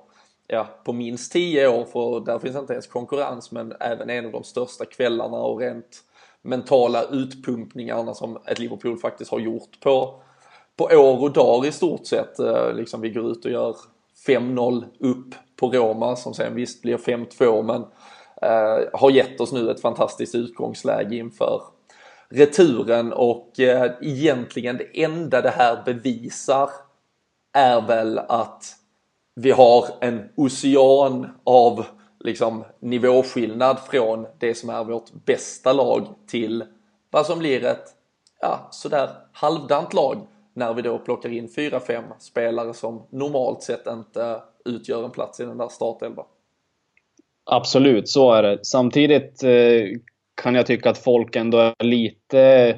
[0.48, 1.86] ja, på minst 10 år.
[1.86, 6.04] För där finns inte ens konkurrens, men även en av de största kvällarna och rent
[6.42, 10.22] mentala utpumpningarna som ett Liverpool faktiskt har gjort på
[10.80, 12.40] på år och dag i stort sett.
[12.40, 13.76] Eh, liksom vi går ut och gör
[14.28, 17.82] 5-0 upp på Roma som sen visst blir 5-2 men
[18.42, 21.62] eh, har gett oss nu ett fantastiskt utgångsläge inför
[22.30, 26.70] returen och eh, egentligen det enda det här bevisar
[27.54, 28.64] är väl att
[29.36, 31.86] vi har en ocean av
[32.20, 36.64] liksom nivåskillnad från det som är vårt bästa lag till
[37.12, 37.86] vad som blir ett
[38.42, 40.28] ja, sådär halvdant lag
[40.60, 45.46] när vi då plockar in 4-5 spelare som normalt sett inte utgör en plats i
[45.46, 46.26] den där startelvan.
[47.46, 48.66] Absolut, så är det.
[48.66, 50.00] Samtidigt eh,
[50.42, 52.78] kan jag tycka att folk ändå är lite,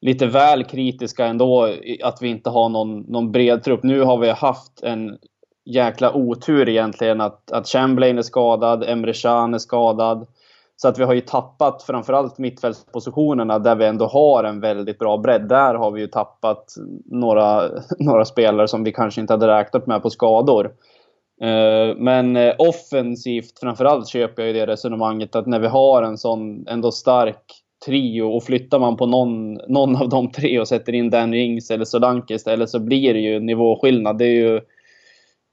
[0.00, 3.82] lite väl kritiska ändå att vi inte har någon, någon bred trupp.
[3.82, 5.18] Nu har vi haft en
[5.64, 10.26] jäkla otur egentligen att, att Chamberlain är skadad, Emre Can är skadad.
[10.80, 15.16] Så att vi har ju tappat framförallt mittfältspositionerna där vi ändå har en väldigt bra
[15.16, 15.48] bredd.
[15.48, 20.02] Där har vi ju tappat några, några spelare som vi kanske inte hade räknat med
[20.02, 20.70] på skador.
[21.40, 26.18] Eh, men eh, offensivt framförallt köper jag ju det resonemanget att när vi har en
[26.18, 27.42] sån ändå stark
[27.86, 31.70] trio och flyttar man på någon, någon av de tre och sätter in Dan Rings
[31.70, 34.18] eller Solanke istället så blir det ju nivåskillnad.
[34.18, 34.60] Det är ju,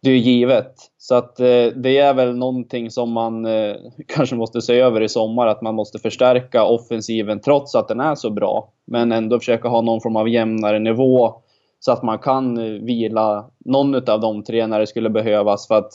[0.06, 0.74] det är givet.
[0.98, 3.76] Så att eh, det är väl någonting som man eh,
[4.08, 5.48] kanske måste se över i sommar.
[5.48, 8.70] Att man måste förstärka offensiven trots att den är så bra.
[8.88, 11.34] Men ändå försöka ha någon form av jämnare nivå.
[11.80, 15.68] Så att man kan eh, vila någon av de tre när det skulle behövas.
[15.68, 15.92] För att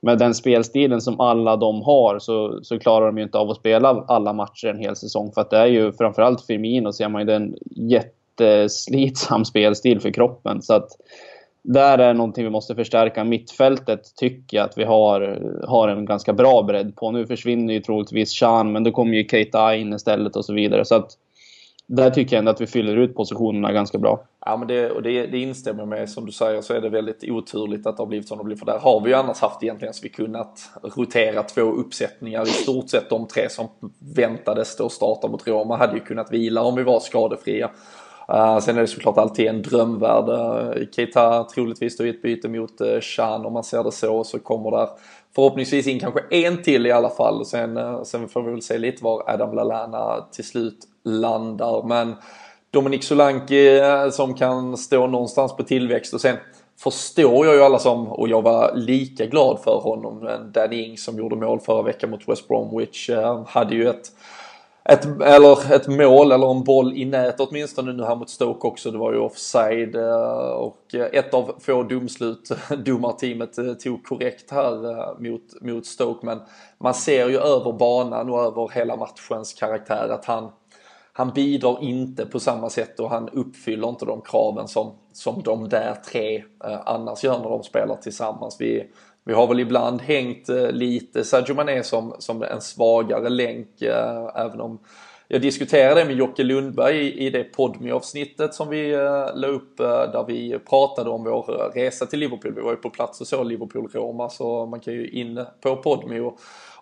[0.00, 3.56] med den spelstilen som alla de har så, så klarar de ju inte av att
[3.56, 5.32] spela alla matcher en hel säsong.
[5.34, 10.62] För att det är ju framförallt Firmino ser man ju en jätteslitsam spelstil för kroppen.
[10.62, 10.88] Så att
[11.62, 13.24] där är någonting vi måste förstärka.
[13.24, 17.10] Mittfältet tycker jag att vi har, har en ganska bra bredd på.
[17.10, 20.84] Nu försvinner ju troligtvis Chan, men då kommer ju Keita in istället och så vidare.
[20.84, 21.16] Så att
[21.88, 24.24] där tycker jag ändå att vi fyller ut positionerna ganska bra.
[24.46, 26.10] Ja men det, och det, det instämmer jag med.
[26.10, 28.58] Som du säger så är det väldigt oturligt att det har blivit som det blivit.
[28.58, 32.42] För där har vi ju annars haft egentligen så vi kunnat rotera två uppsättningar.
[32.42, 33.68] I stort sett de tre som
[34.16, 37.70] väntades då starta mot Roma hade ju kunnat vila om vi var skadefria.
[38.32, 40.28] Uh, sen är det såklart alltid en drömvärld.
[40.28, 44.24] Uh, Keita troligtvis då i ett byte mot uh, Chan om man ser det så
[44.24, 44.88] så kommer där
[45.34, 47.46] förhoppningsvis in kanske en till i alla fall.
[47.46, 51.82] Sen, sen får vi väl se lite var Adam Lallana till slut landar.
[51.86, 52.14] Men
[52.70, 56.36] Dominik Solanke som kan stå någonstans på tillväxt och sen
[56.78, 61.18] förstår jag ju alla som, och jag var lika glad för honom, Danny Ing som
[61.18, 63.10] gjorde mål förra veckan mot West Bromwich,
[63.46, 64.12] hade ju ett
[64.88, 68.90] ett, eller ett mål eller en boll i nät åtminstone nu här mot Stoke också.
[68.90, 72.50] Det var ju offside eh, och eh, ett av få domslut
[72.84, 76.26] domarteamet eh, tog korrekt här mot, mot Stoke.
[76.26, 76.40] Men
[76.78, 80.50] man ser ju över banan och över hela matchens karaktär att han,
[81.12, 85.68] han bidrar inte på samma sätt och han uppfyller inte de kraven som, som de
[85.68, 86.44] där tre
[86.84, 88.56] annars gör när de spelar tillsammans.
[88.60, 88.90] Vi,
[89.28, 94.30] vi har väl ibland hängt eh, lite Sadio Mané som, som en svagare länk, eh,
[94.34, 94.78] även om
[95.28, 99.46] jag diskuterade det med Jocke Lundberg i, i det podmi avsnittet som vi eh, la
[99.46, 102.54] upp eh, där vi pratade om vår resa till Liverpool.
[102.54, 106.20] Vi var ju på plats och så Liverpool-Roma så man kan ju in på podmi
[106.20, 106.38] och,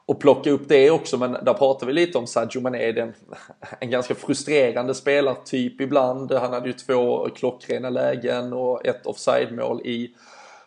[0.07, 1.19] och plocka upp det också.
[1.19, 3.13] Men där pratade vi lite om Sadio Mané, den,
[3.81, 6.33] en ganska frustrerande spelartyp ibland.
[6.33, 10.15] Han hade ju två klockrena lägen och ett offside-mål i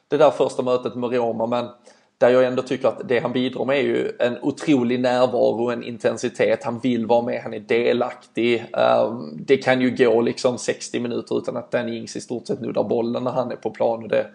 [0.09, 1.65] det där första mötet med Roma men
[2.19, 5.83] där jag ändå tycker att det han bidrar med är ju en otrolig närvaro, en
[5.83, 6.63] intensitet.
[6.63, 8.65] Han vill vara med, han är delaktig.
[8.73, 12.61] Ehm, det kan ju gå liksom 60 minuter utan att Danny Ings i stort sett
[12.61, 14.03] nuddar bollen när han är på plan.
[14.03, 14.27] Och det,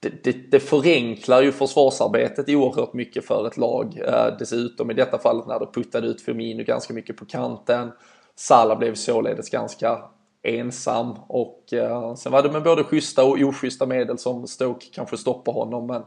[0.00, 4.00] det, det, det förenklar ju försvarsarbetet oerhört mycket för ett lag.
[4.06, 7.92] Ehm, dessutom i detta fallet när det puttade ut Firmino ganska mycket på kanten.
[8.36, 9.98] Salah blev således ganska
[10.42, 15.16] ensam och eh, sen var det med både schyssta och oschyssta medel som Stoke kanske
[15.16, 16.02] stoppar honom men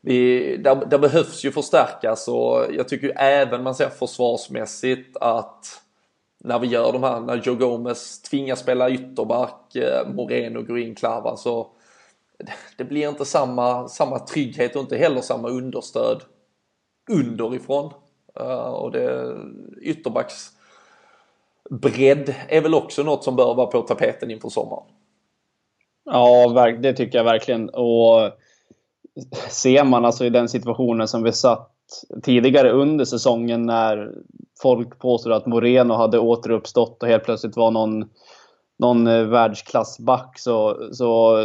[0.00, 5.82] vi, där, där behövs ju förstärkas och jag tycker ju även man ser försvarsmässigt att
[6.44, 10.94] när vi gör de här, när Joe Gomez tvingas spela ytterback, eh, Moreno går in,
[10.94, 11.70] Klava så
[12.76, 16.22] det blir inte samma, samma trygghet och inte heller samma understöd
[17.10, 17.92] underifrån.
[18.40, 19.36] Uh, och det
[19.80, 20.50] ytterbacks
[21.70, 24.84] bredd är väl också något som bör vara på tapeten inför sommaren.
[26.04, 27.68] Ja, det tycker jag verkligen.
[27.68, 28.32] Och
[29.48, 31.70] ser man alltså i den situationen som vi satt
[32.22, 34.12] tidigare under säsongen när
[34.62, 38.10] folk påstod att Moreno hade återuppstått och helt plötsligt var någon,
[38.78, 41.44] någon eh, världsklassback så, så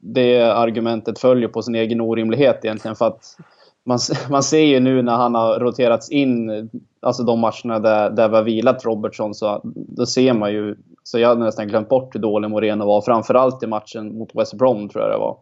[0.00, 2.96] det argumentet följer på sin egen orimlighet egentligen.
[2.96, 3.36] För att
[3.86, 3.98] man,
[4.30, 6.70] man ser ju nu när han har roterats in,
[7.02, 11.18] alltså de matcherna där, där vi har vilat Robertson, så då ser man ju, så
[11.18, 13.00] jag hade nästan glömt bort hur dålig Moreno var.
[13.00, 15.36] Framförallt i matchen mot West Brom tror jag det var.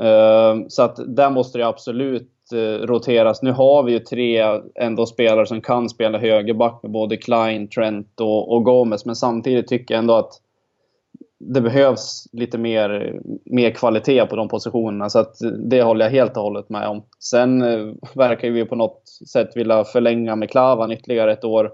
[0.00, 3.42] Ehm, så att där måste det absolut eh, roteras.
[3.42, 8.20] Nu har vi ju tre ändå spelare som kan spela högerback med både Klein, Trent
[8.20, 9.06] och, och Gomez.
[9.06, 10.32] Men samtidigt tycker jag ändå att
[11.38, 15.10] det behövs lite mer, mer kvalitet på de positionerna.
[15.10, 17.02] Så att det håller jag helt och hållet med om.
[17.18, 21.72] Sen eh, verkar vi på något sätt vilja förlänga med Klavan ytterligare ett år.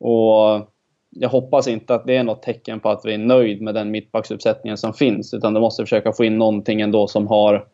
[0.00, 0.68] Och
[1.10, 3.90] jag hoppas inte att det är något tecken på att vi är nöjd med den
[3.90, 5.34] mittbacksuppsättningen som finns.
[5.34, 7.66] Utan du måste försöka få in någonting ändå som har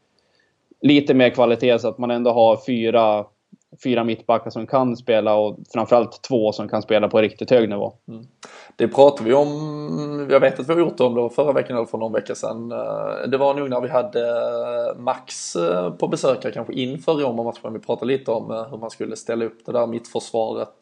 [0.80, 3.24] lite mer kvalitet så att man ändå har fyra
[3.82, 7.92] fyra mittbackar som kan spela och framförallt två som kan spela på riktigt hög nivå.
[8.08, 8.26] Mm.
[8.76, 11.76] Det pratade vi om, jag vet att vi har gjort det om det förra veckan
[11.76, 12.72] eller för någon vecka sedan.
[12.72, 17.12] Eh, det var nog när vi hade eh, Max eh, på besök här kanske inför
[17.12, 17.72] Roma-matchen.
[17.72, 20.74] Vi pratade lite om hur man skulle ställa upp det där mittförsvaret.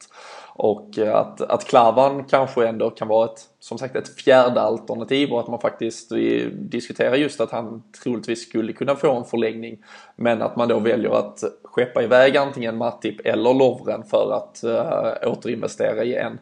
[0.57, 5.33] Och eh, att, att Klavan kanske ändå kan vara ett, som sagt ett fjärde alternativ
[5.33, 9.77] och att man faktiskt eh, diskuterar just att han troligtvis skulle kunna få en förlängning.
[10.15, 15.31] Men att man då väljer att skeppa iväg antingen Matip eller Lovren för att uh,
[15.31, 16.39] återinvestera i en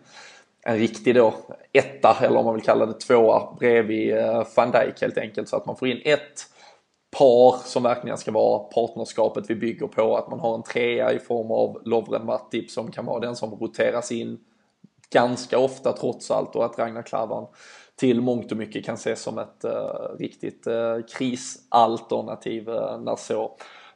[0.67, 1.34] en riktig då
[1.73, 5.56] etta eller om man vill kalla det tvåa bredvid uh, van Dijk helt enkelt så
[5.56, 6.47] att man får in ett
[7.17, 10.17] par som verkligen ska vara partnerskapet vi bygger på.
[10.17, 13.51] Att man har en trea i form av Lovren Matip som kan vara den som
[13.51, 14.39] roteras in
[15.13, 17.47] ganska ofta trots allt och att Ragnar Klavan
[17.95, 23.51] till mångt och mycket kan ses som ett uh, riktigt uh, krisalternativ uh, när så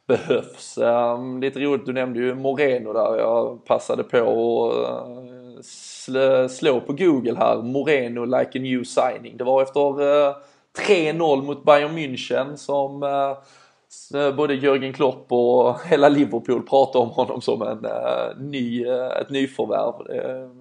[0.08, 0.78] behövs.
[0.78, 3.18] Um, lite roligt, du nämnde ju Moreno där.
[3.18, 7.62] Jag passade på att uh, slå, slå på Google här.
[7.62, 9.38] Moreno like a new signing.
[9.38, 10.36] Det var efter uh,
[10.78, 17.42] 3-0 mot Bayern München som eh, både Jörgen Klopp och hela Liverpool pratar om honom
[17.42, 19.94] som en eh, ny, eh, ett nyförvärv.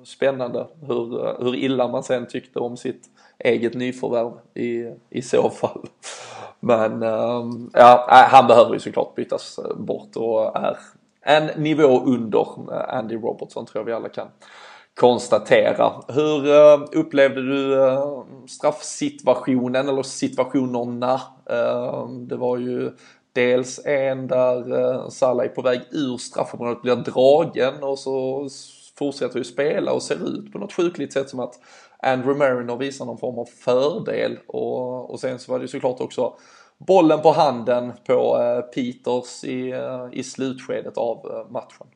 [0.05, 3.03] Spännande hur, hur illa man sen tyckte om sitt
[3.39, 5.89] eget nyförvärv i, i så fall.
[6.61, 7.03] Men
[7.73, 10.79] ja, han behöver ju såklart bytas bort och är
[11.23, 12.47] en nivå under
[12.89, 14.29] Andy Robertson tror jag vi alla kan
[14.99, 15.93] konstatera.
[16.09, 21.21] Hur eh, upplevde du eh, straffsituationen eller situationerna?
[21.51, 22.91] Eh, det var ju
[23.33, 28.49] dels en där Salah är på väg ur straffområdet, blir dragen och så
[28.99, 31.55] fortsätter ju spela och ser ut på något sjukligt sätt som att
[32.03, 36.35] Andrew Mariner visar någon form av fördel och, och sen så var det såklart också
[36.79, 38.39] bollen på handen på
[38.75, 39.75] Peters i,
[40.13, 41.87] i slutskedet av matchen.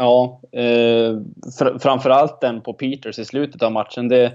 [0.00, 1.16] Ja, eh,
[1.58, 4.08] fr framförallt den på Peters i slutet av matchen.
[4.08, 4.32] Det,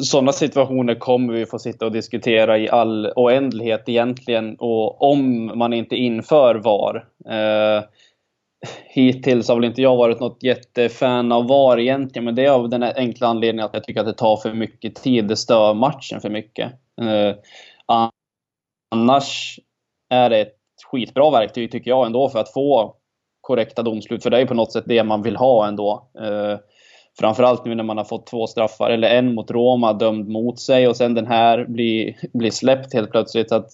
[0.00, 5.72] sådana situationer kommer vi få sitta och diskutera i all oändlighet egentligen och om man
[5.72, 7.08] inte inför VAR.
[7.28, 7.84] Eh,
[8.84, 12.68] hittills har väl inte jag varit något jättefan av VAR egentligen, men det är av
[12.68, 15.24] den enkla anledningen att jag tycker att det tar för mycket tid.
[15.24, 16.72] Det stör matchen för mycket.
[17.00, 17.34] Eh,
[18.90, 19.60] annars
[20.10, 20.56] är det ett
[20.90, 22.96] skitbra verktyg tycker jag ändå för att få
[23.42, 24.22] korrekta domslut.
[24.22, 26.08] För det är på något sätt det man vill ha ändå.
[26.20, 26.58] Eh,
[27.18, 30.88] framförallt nu när man har fått två straffar, eller en mot Roma dömd mot sig
[30.88, 33.52] och sen den här blir, blir släppt helt plötsligt.
[33.52, 33.68] att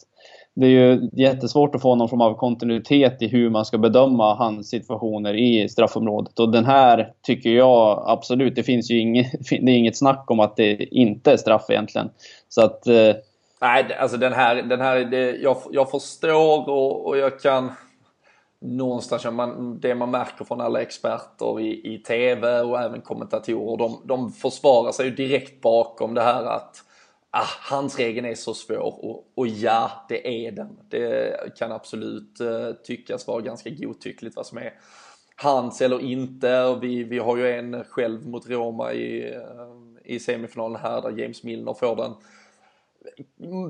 [0.54, 4.34] det är ju jättesvårt att få någon form av kontinuitet i hur man ska bedöma
[4.34, 6.38] hans situationer i straffområdet.
[6.38, 10.40] Och den här tycker jag absolut, det finns ju inget, det är inget snack om
[10.40, 12.10] att det inte är straff egentligen.
[12.48, 12.86] Så att...
[12.86, 13.14] Eh...
[13.60, 17.72] Nej, alltså den här, den här det, jag, jag förstår och, och jag kan
[18.60, 24.02] någonstans, man, det man märker från alla experter i, i tv och även kommentatorer, de,
[24.04, 26.84] de försvarar sig ju direkt bakom det här att
[27.30, 30.78] ah, handsregeln är så svår och, och, ja, det är den.
[30.88, 34.74] Det kan absolut eh, tyckas vara ganska godtyckligt vad som är
[35.36, 36.62] hans eller inte.
[36.62, 41.22] Och vi, vi har ju en själv mot Roma i, eh, i semifinalen här där
[41.22, 42.12] James Milner får den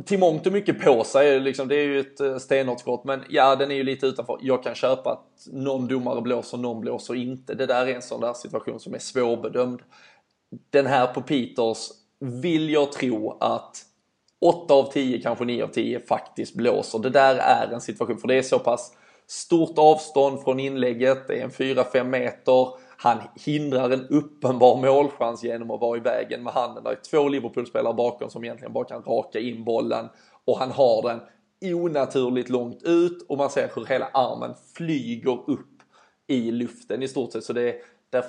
[0.05, 1.40] till mångt och mycket på sig.
[1.40, 4.38] Liksom, det är ju ett eh, stenhårt skott, men ja, den är ju lite utanför.
[4.40, 7.55] Jag kan köpa att någon domare blåser, någon blåser inte.
[7.55, 9.83] Det där är en sån där situation som är svårbedömd.
[10.70, 11.88] Den här på Peters
[12.20, 13.85] vill jag tro att
[14.40, 16.98] 8 av 10, kanske 9 av 10 faktiskt blåser.
[16.98, 18.92] Det där är en situation, för det är så pass
[19.27, 22.68] stort avstånd från inlägget, det är en 4-5 meter.
[23.00, 26.84] Han hindrar en uppenbar målchans genom att vara i vägen med handen.
[26.84, 30.08] Det är två Liverpool-spelare bakom som egentligen bara kan raka in bollen
[30.44, 31.20] och han har den
[31.74, 35.82] onaturligt långt ut och man ser hur hela armen flyger upp
[36.26, 37.44] i luften i stort sett.
[37.44, 37.76] Så det,
[38.11, 38.24] där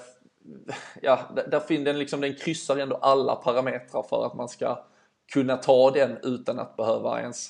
[1.02, 1.20] ja,
[1.52, 4.86] där finns den liksom, den kryssar ändå alla parametrar för att man ska
[5.34, 7.50] kunna ta den utan att behöva ens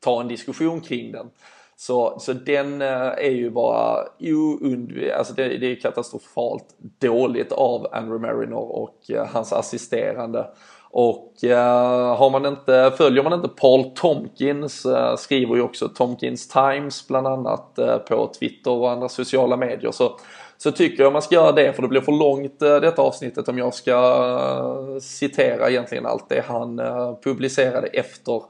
[0.00, 1.30] ta en diskussion kring den.
[1.76, 6.64] Så, så den eh, är ju bara oundviklig, alltså det, det är katastrofalt
[7.00, 10.46] dåligt av Andrew Mariner och eh, hans assisterande.
[10.90, 17.08] Och eh, har man inte, följer man inte Paul Tomkins, skriver ju också Tomkins Times
[17.08, 20.18] bland annat på Twitter och andra sociala medier så
[20.58, 23.58] så tycker jag man ska göra det för det blir för långt detta avsnittet om
[23.58, 26.80] jag ska citera egentligen allt det han
[27.24, 28.42] publicerade efter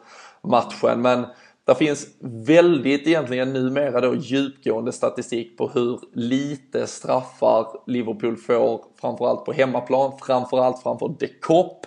[0.42, 1.02] matchen.
[1.02, 1.26] Men
[1.66, 9.44] det finns väldigt egentligen numera då djupgående statistik på hur lite straffar Liverpool får framförallt
[9.44, 11.86] på hemmaplan, framförallt framför De Kopp.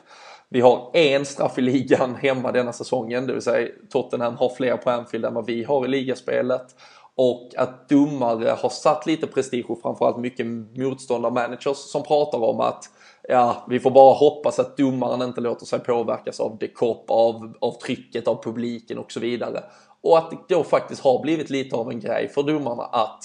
[0.50, 4.78] Vi har en straff i ligan hemma denna säsongen, det vill säga Tottenham har fler
[4.78, 6.76] på Anfield än vad vi har i ligaspelet.
[7.16, 10.46] och att domare har satt lite prestige och framförallt mycket
[10.78, 12.90] motståndarmanagers som pratar om att
[13.28, 17.72] ja, vi får bara hoppas att domaren inte låter sig påverkas av deKopp, av, av
[17.72, 19.64] trycket, av publiken och så vidare.
[20.02, 23.24] Och att det då faktiskt har blivit lite av en grej för domarna att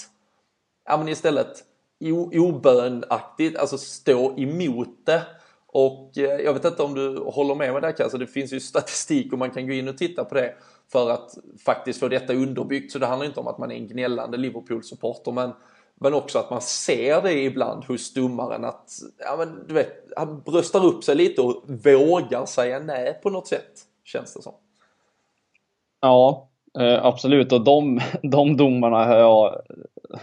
[0.85, 1.63] ja, men istället
[2.33, 5.21] obönaktigt, alltså stå emot det.
[5.67, 8.59] Och eh, jag vet inte om du håller med mig där Kasse, det finns ju
[8.59, 10.55] statistik och man kan gå in och titta på det
[10.91, 12.91] för att faktiskt få detta underbyggt.
[12.91, 15.51] Så det handlar inte om att man är en gnällande Liverpool-supporter men,
[16.03, 18.89] men också att man ser det ibland hos domaren att
[19.19, 23.47] ja, men, du vet, han bröstar upp sig lite och vågar säga nej på något
[23.47, 23.71] sätt,
[24.03, 24.53] känns det som.
[26.01, 26.49] Ja,
[26.79, 27.51] eh, absolut.
[27.51, 29.61] Och de, de domarna har jag,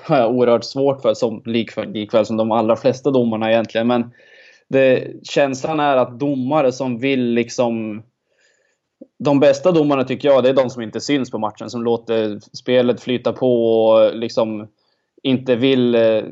[0.03, 3.87] har jag oerhört svårt för, som likväl, likväl som de allra flesta domarna egentligen.
[3.87, 4.11] Men
[4.69, 8.03] det, känslan är att domare som vill liksom
[9.19, 11.71] de bästa domarna tycker jag, det är de som inte syns på matchen.
[11.71, 14.69] Som låter spelet flyta på och liksom
[15.23, 16.23] inte vill, eh,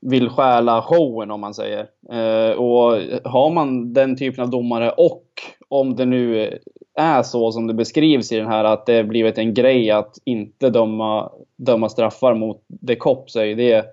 [0.00, 1.86] vill stjäla showen om man säger.
[2.10, 5.24] Eh, och har man den typen av domare och
[5.68, 6.58] om det nu
[6.94, 10.70] är så som det beskrivs i den här att det blivit en grej att inte
[10.70, 13.86] döma, döma straffar mot The Cop så är det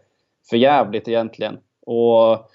[0.49, 1.57] för jävligt egentligen.
[1.86, 2.49] Och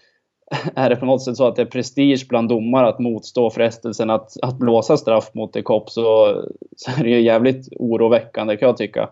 [0.75, 4.11] är det på något sätt så att det är prestige bland domare att motstå frestelsen
[4.11, 6.37] att, att blåsa straff mot en kopp så,
[6.77, 9.11] så är det ju jävligt oroväckande kan jag tycka.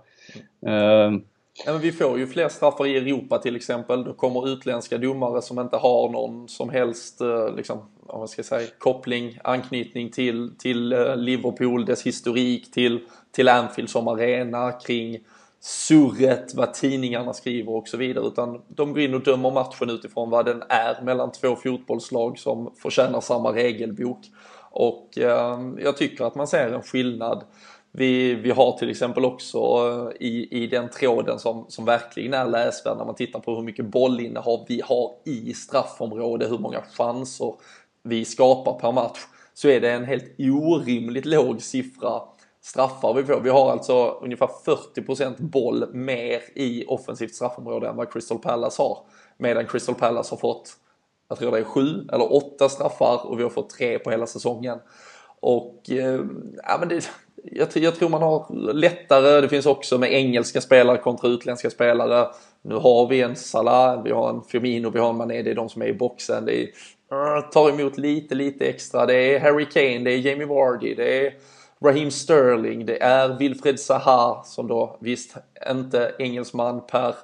[0.67, 1.15] Mm.
[1.15, 1.21] Uh,
[1.67, 4.05] ja, men vi får ju fler straffar i Europa till exempel.
[4.05, 8.69] Då kommer utländska domare som inte har någon som helst eh, liksom, om ska säga,
[8.79, 13.01] koppling, anknytning till, till eh, Liverpool, dess historik, till,
[13.33, 15.19] till Anfield som arena, kring
[15.61, 20.31] surret, vad tidningarna skriver och så vidare utan de går in och dömer matchen utifrån
[20.31, 24.19] vad den är mellan två fotbollslag som förtjänar samma regelbok.
[24.71, 27.45] Och eh, jag tycker att man ser en skillnad.
[27.93, 32.47] Vi, vi har till exempel också eh, i, i den tråden som, som verkligen är
[32.47, 37.55] läsvärd när man tittar på hur mycket bollinnehav vi har i straffområde, hur många chanser
[38.03, 39.19] vi skapar per match,
[39.55, 42.23] så är det en helt orimligt låg siffra
[42.61, 43.41] straffar vi får.
[43.41, 44.49] Vi har alltså ungefär
[44.95, 48.99] 40% boll mer i offensivt straffområde än vad Crystal Palace har.
[49.39, 50.73] Medan Crystal Palace har fått,
[51.29, 54.27] jag tror det är sju eller åtta straffar och vi har fått tre på hela
[54.27, 54.79] säsongen.
[55.41, 56.21] Och eh,
[56.63, 57.11] ja, men det,
[57.45, 62.29] jag, jag, tror man har lättare, det finns också med engelska spelare kontra utländska spelare.
[62.63, 65.55] Nu har vi en Salah, vi har en Firmino, vi har en Mané, det är
[65.55, 66.45] de som är i boxen.
[66.45, 66.69] Det är,
[67.09, 69.07] ah, tar emot lite, lite extra.
[69.07, 71.35] Det är Harry Kane, det är Jamie Vardy, det är
[71.85, 75.37] Raheem Sterling, det är Wilfred Zaha som då visst
[75.71, 77.15] inte engelsman per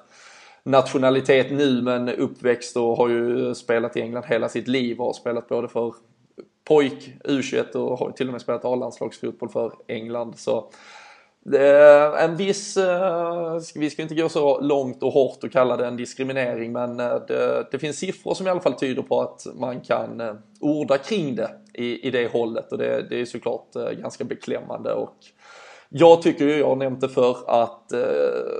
[0.63, 5.13] nationalitet nu men uppväxt och har ju spelat i England hela sitt liv och har
[5.13, 5.93] spelat både för
[6.67, 10.33] pojk, U21 och har till och med spelat A-landslagsfotboll för England.
[10.37, 10.69] Så
[12.19, 15.97] en viss, eh, vi ska inte gå så långt och hårt och kalla det en
[15.97, 19.81] diskriminering men eh, det, det, finns siffror som i alla fall tyder på att man
[19.81, 23.89] kan eh, orda kring det i, i det hållet och det, det är såklart eh,
[23.89, 24.93] ganska beklämmande.
[24.93, 25.15] Och
[25.89, 27.99] jag tycker ju, jag har nämnt det för att eh,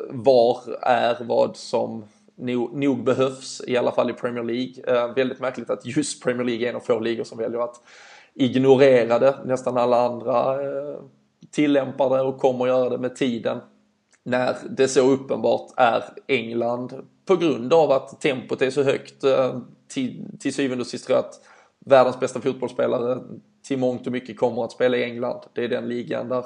[0.10, 2.05] VAR är vad som
[2.38, 4.73] nog, nog, behövs, i alla fall i Premier League.
[4.88, 7.81] Eh, väldigt märkligt att just Premier League är en av få ligor som väljer att
[8.33, 9.35] ignorera det.
[9.45, 10.99] Nästan alla andra eh,
[11.51, 13.59] tillämpar det och kommer göra det med tiden.
[14.23, 16.93] När det så uppenbart är England
[17.25, 19.23] på grund av att tempot är så högt.
[19.23, 21.41] Eh, till, till syvende och sist tror jag att
[21.85, 23.19] världens bästa fotbollsspelare
[23.67, 25.41] till mångt och mycket kommer att spela i England.
[25.53, 26.45] Det är den ligan där,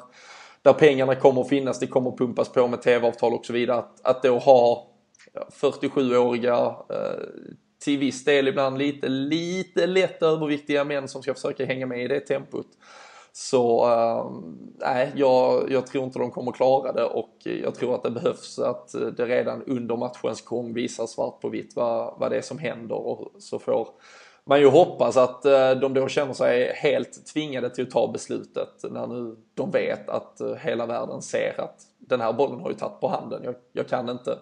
[0.62, 1.80] där pengarna kommer att finnas.
[1.80, 3.78] Det kommer att pumpas på med tv-avtal och så vidare.
[3.78, 4.91] Att, att då ha
[5.52, 7.26] 47-åriga, eh,
[7.84, 12.08] till viss del ibland lite, lite lätt överviktiga män som ska försöka hänga med i
[12.08, 12.68] det tempot.
[13.34, 14.32] Så äh,
[14.80, 18.60] nej, jag, jag, tror inte de kommer klara det och jag tror att det behövs
[18.60, 22.58] att det redan under matchens gång visar svart på vitt vad, vad det är som
[22.58, 23.88] händer och så får
[24.46, 28.92] man ju hoppas att eh, de då känner sig helt tvingade till att ta beslutet
[28.92, 33.00] när nu de vet att hela världen ser att den här bollen har ju tagit
[33.00, 33.42] på handen.
[33.44, 34.38] Jag, jag kan inte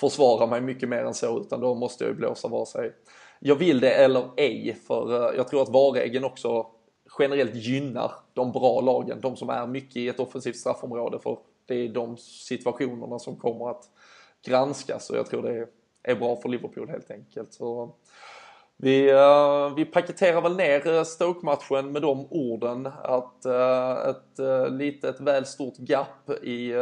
[0.00, 2.92] försvara mig mycket mer än så utan då måste jag ju blåsa vare sig
[3.38, 6.66] jag vill det eller ej för eh, jag tror att VAR-regeln också
[7.18, 11.74] generellt gynnar de bra lagen, de som är mycket i ett offensivt straffområde för det
[11.74, 13.84] är de situationerna som kommer att
[14.46, 15.68] granskas och jag tror det
[16.02, 17.54] är bra för Liverpool helt enkelt.
[17.54, 17.94] Så
[18.78, 24.76] vi, uh, vi paketerar väl ner eh, Stoke-matchen med de orden att uh, ett uh,
[24.76, 26.72] litet väl stort gap i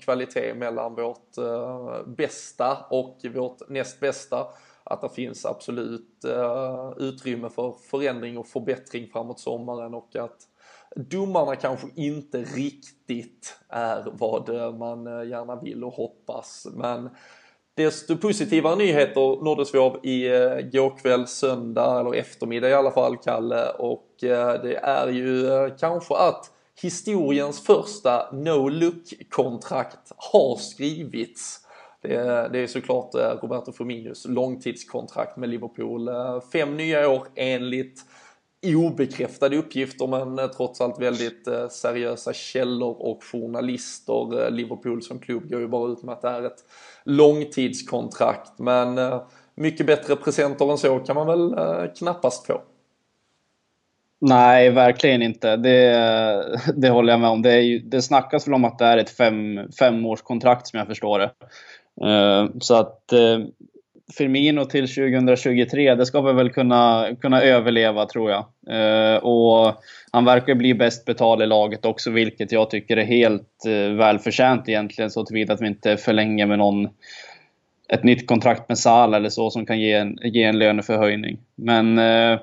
[0.00, 1.36] kvalitet mellan vårt
[2.06, 4.46] bästa och vårt näst bästa
[4.84, 6.24] att det finns absolut
[6.96, 10.36] utrymme för förändring och förbättring framåt sommaren och att
[10.96, 16.66] domarna kanske inte riktigt är vad man gärna vill och hoppas.
[16.74, 17.10] Men
[17.76, 22.90] desto positivare nyheter nåddes vi av i eh, går kväll, söndag eller eftermiddag i alla
[22.90, 23.68] fall, Kalle.
[23.70, 26.50] Och eh, det är ju eh, kanske att
[26.82, 31.60] historiens första no-look-kontrakt har skrivits.
[32.02, 36.10] Det är, det är såklart Roberto Firminos långtidskontrakt med Liverpool.
[36.52, 38.00] Fem nya år enligt
[38.64, 44.44] obekräftade uppgifter men eh, trots allt väldigt eh, seriösa källor och journalister.
[44.44, 46.64] Eh, Liverpool som klubb går ju bara ut med att det är ett
[47.04, 49.20] långtidskontrakt men
[49.54, 51.54] mycket bättre presenter än så kan man väl
[51.98, 52.60] knappast få.
[54.20, 55.56] Nej, verkligen inte.
[55.56, 57.42] Det, det håller jag med om.
[57.42, 60.86] Det, är ju, det snackas väl om att det är ett fem, femårskontrakt som jag
[60.86, 61.30] förstår det.
[62.04, 63.46] Uh, så att uh,
[64.12, 68.44] Firmino till 2023, det ska vi väl kunna, kunna överleva tror jag.
[68.68, 69.74] Eh, och
[70.12, 74.68] han verkar bli bäst betald i laget också, vilket jag tycker är helt eh, välförtjänt
[74.68, 76.88] egentligen, så tillvida att vi inte förlänger med någon
[77.88, 81.38] ett nytt kontrakt med Salah eller så som kan ge en, ge en löneförhöjning.
[81.56, 82.38] Men eh,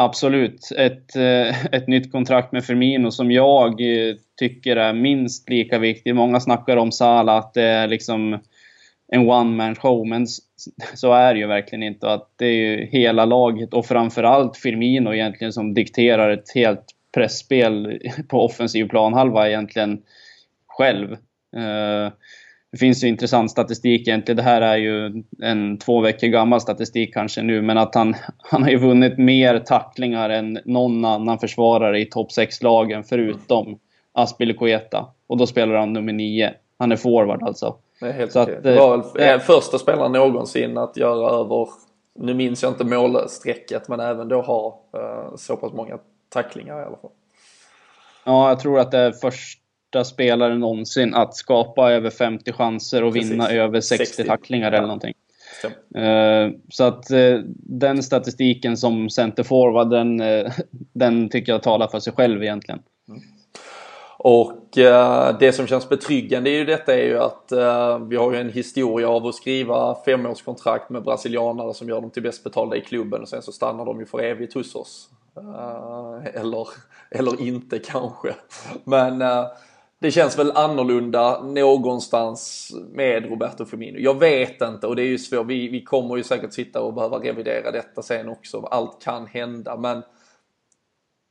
[0.00, 0.72] Absolut.
[0.76, 6.16] Ett, eh, ett nytt kontrakt med Firmino som jag eh, tycker är minst lika viktigt.
[6.16, 8.38] Många snackar om Salah, att det är liksom
[9.12, 10.26] en one man show, men
[10.94, 12.10] så är det ju verkligen inte.
[12.10, 16.84] Att det är ju hela laget och framförallt Firmino egentligen som dikterar ett helt
[17.14, 20.02] pressspel på offensiv planhalva egentligen
[20.66, 21.12] själv.
[21.56, 22.12] Eh,
[22.72, 24.36] det finns ju intressant statistik egentligen.
[24.36, 28.62] Det här är ju en två veckor gammal statistik kanske nu, men att han, han
[28.62, 33.78] har ju vunnit mer tacklingar än någon annan försvarare i topp 6-lagen förutom
[34.12, 35.06] Aspilicueta.
[35.26, 36.54] Och då spelar han nummer 9.
[36.78, 37.76] Han är forward alltså.
[38.00, 41.68] Det, är helt så att, det var väl äh, första spelaren någonsin att göra över,
[42.14, 46.84] nu minns jag inte målstrecket, men även då ha uh, så pass många tacklingar i
[46.84, 47.10] alla fall.
[48.24, 53.04] Ja, jag tror att det är först första spelare någonsin att skapa över 50 chanser
[53.04, 53.30] och Precis.
[53.30, 54.24] vinna över 60, 60.
[54.24, 55.14] tacklingar eller någonting.
[55.96, 60.50] Uh, så att uh, den statistiken som centerforward, den, uh,
[60.92, 62.80] den tycker jag talar för sig själv egentligen.
[63.08, 63.20] Mm.
[64.20, 68.38] Och eh, det som känns betryggande i detta är ju att eh, vi har ju
[68.38, 72.80] en historia av att skriva femårskontrakt med brasilianare som gör dem till bäst betalda i
[72.80, 75.08] klubben och sen så stannar de ju för evigt hos oss.
[75.36, 76.68] Eh, eller,
[77.10, 78.34] eller inte kanske.
[78.84, 79.22] Men
[80.00, 83.98] det känns väl annorlunda någonstans med Roberto Firmino.
[83.98, 85.46] Jag vet inte och det är ju svårt.
[85.46, 88.60] Vi, vi kommer ju säkert sitta och behöva revidera detta sen också.
[88.60, 90.02] Allt kan hända men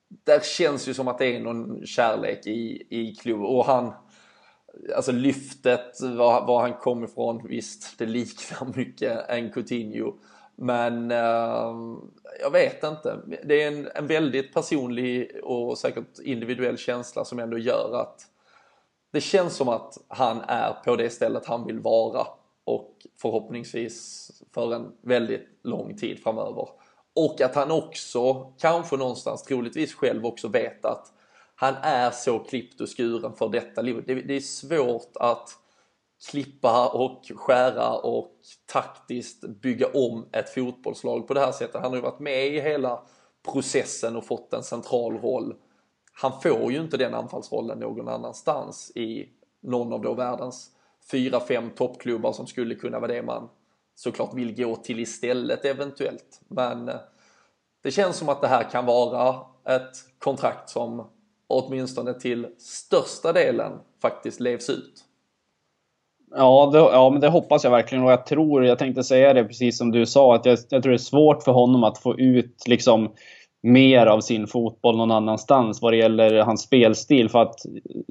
[0.07, 3.93] där känns ju som att det är någon kärlek i, i klubben och han
[4.95, 10.13] Alltså lyftet, var, var han kom ifrån, visst det liknar mycket en Coutinho.
[10.55, 11.97] Men uh,
[12.41, 13.19] jag vet inte.
[13.43, 18.21] Det är en, en väldigt personlig och säkert individuell känsla som ändå gör att
[19.11, 22.27] det känns som att han är på det stället han vill vara
[22.63, 26.67] och förhoppningsvis för en väldigt lång tid framöver.
[27.17, 31.13] Och att han också, kanske någonstans, troligtvis själv också vet att
[31.55, 34.07] han är så klippt och skuren för detta livet.
[34.07, 35.49] Det, det är svårt att
[36.29, 38.31] klippa och skära och
[38.65, 41.81] taktiskt bygga om ett fotbollslag på det här sättet.
[41.81, 43.01] Han har ju varit med i hela
[43.51, 45.55] processen och fått en central roll
[46.21, 49.29] han får ju inte den anfallsrollen någon annanstans i
[49.61, 50.71] någon av då världens
[51.11, 53.49] fyra, fem toppklubbar som skulle kunna vara det man
[53.97, 56.41] såklart vill gå till istället eventuellt.
[56.47, 56.95] Men eh,
[57.83, 59.35] det känns som att det här kan vara
[59.65, 61.07] ett kontrakt som
[61.47, 63.71] åtminstone till största delen
[64.01, 65.03] faktiskt levs ut.
[66.35, 69.43] Ja, det, ja, men det hoppas jag verkligen och jag tror, jag tänkte säga det
[69.43, 72.19] precis som du sa, att jag, jag tror det är svårt för honom att få
[72.19, 73.11] ut liksom
[73.63, 77.29] mer av sin fotboll någon annanstans vad det gäller hans spelstil.
[77.29, 77.55] För att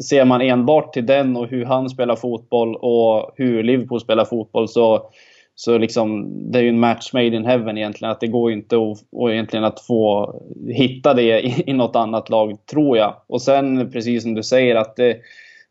[0.08, 4.68] ser man enbart till den och hur han spelar fotboll och hur Liverpool spelar fotboll
[4.68, 5.10] så,
[5.58, 8.12] så liksom, det är ju en match made in heaven egentligen.
[8.12, 10.34] Att det går inte att, och egentligen att få
[10.68, 13.14] hitta det i, i något annat lag, tror jag.
[13.26, 15.16] Och sen, precis som du säger, att det,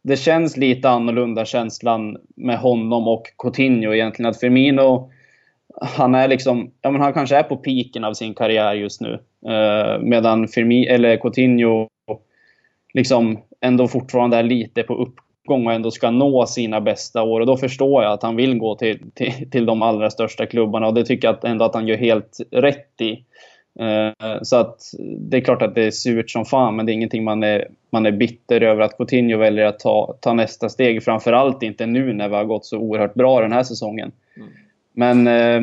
[0.01, 4.29] det känns lite annorlunda känslan med honom och Coutinho egentligen.
[4.29, 5.11] Att Firmino
[5.81, 9.19] han är liksom, ja men han kanske är på piken av sin karriär just nu.
[9.47, 11.87] Eh, medan Firmi, eller Coutinho
[12.93, 14.93] liksom ändå fortfarande är lite på
[15.45, 17.39] uppgång och ändå ska nå sina bästa år.
[17.39, 20.87] Och då förstår jag att han vill gå till, till, till de allra största klubbarna
[20.87, 23.11] och det tycker jag ändå att han gör helt rätt i.
[23.79, 24.79] Eh, så att
[25.19, 27.67] det är klart att det är surt som fan, men det är ingenting man är,
[27.89, 31.03] man är bitter över att Coutinho väljer att ta, ta nästa steg.
[31.03, 34.11] Framförallt inte nu när vi har gått så oerhört bra den här säsongen.
[34.37, 34.49] Mm.
[34.95, 35.61] Men eh,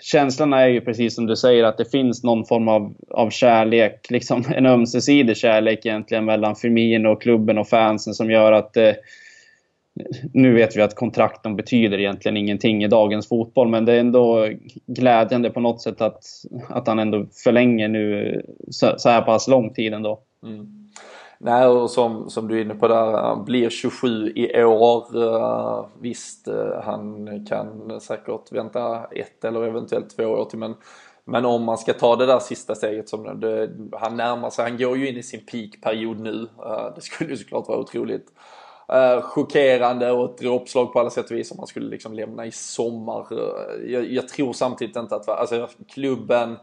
[0.00, 4.10] känslan är ju precis som du säger att det finns någon form av, av kärlek,
[4.10, 8.92] liksom en ömsesidig kärlek egentligen mellan Firmino, och klubben och fansen som gör att eh,
[10.32, 14.48] nu vet vi att kontrakten betyder egentligen ingenting i dagens fotboll, men det är ändå
[14.86, 16.24] glädjande på något sätt att,
[16.68, 20.20] att han ändå förlänger nu så, så här pass lång tid ändå.
[20.42, 20.79] Mm.
[21.42, 25.16] Nej, och som, som du är inne på där, han blir 27 i år.
[25.16, 30.74] Uh, visst, uh, han kan säkert vänta ett eller eventuellt två år till, men
[31.24, 34.78] men om man ska ta det där sista steget som det, han närmar sig, han
[34.78, 36.32] går ju in i sin peakperiod nu.
[36.66, 38.26] Uh, det skulle ju såklart vara otroligt
[38.92, 42.46] uh, chockerande och ett dråpslag på alla sätt och vis om man skulle liksom lämna
[42.46, 43.32] i sommar.
[43.32, 46.56] Uh, jag, jag, tror samtidigt inte att, alltså klubben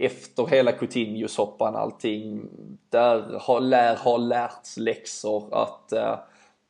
[0.00, 2.42] efter hela Coutinho-soppan allting,
[2.90, 6.18] där har, lär ha lärts läxor att eh,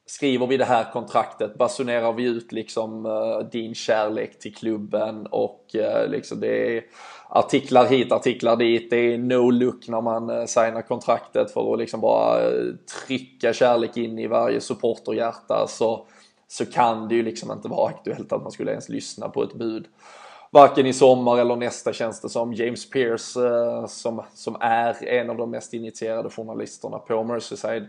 [0.06, 5.76] skriver vi det här kontraktet, basunerar vi ut liksom eh, din kärlek till klubben och
[5.76, 6.84] eh, liksom det är
[7.28, 8.90] artiklar hit, artiklar dit.
[8.90, 12.64] Det är no look när man eh, signar kontraktet för att liksom bara eh,
[13.06, 16.06] trycka kärlek in i varje supporterhjärta så,
[16.48, 19.54] så kan det ju liksom inte vara aktuellt att man skulle ens lyssna på ett
[19.54, 19.86] bud
[20.50, 22.52] varken i sommar eller nästa känns det som.
[22.52, 27.88] James Pierce eh, som, som är en av de mest initierade journalisterna på Merseyside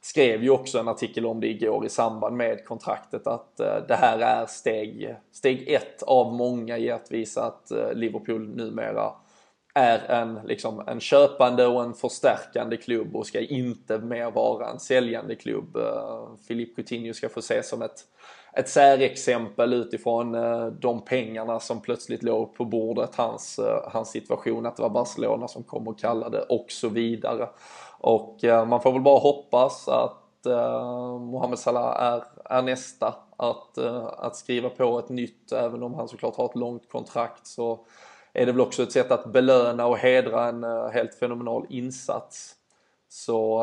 [0.00, 3.94] skrev ju också en artikel om det igår i samband med kontraktet att eh, det
[3.94, 9.12] här är steg, steg ett av många i att visa att eh, Liverpool numera
[9.74, 14.78] är en, liksom, en köpande och en förstärkande klubb och ska inte mer vara en
[14.78, 15.76] säljande klubb.
[16.48, 18.04] Philippe Coutinho ska få ses som ett
[18.56, 24.66] ett särexempel utifrån eh, de pengarna som plötsligt låg på bordet, hans, eh, hans situation,
[24.66, 27.48] att det var Barcelona som kom och kallade och så vidare.
[27.98, 30.18] Och eh, man får väl bara hoppas att
[31.20, 33.78] Mohamed Salah är, är nästa att,
[34.18, 37.86] att skriva på ett nytt, även om han såklart har ett långt kontrakt så
[38.32, 42.54] är det väl också ett sätt att belöna och hedra en helt fenomenal insats.
[43.08, 43.62] Så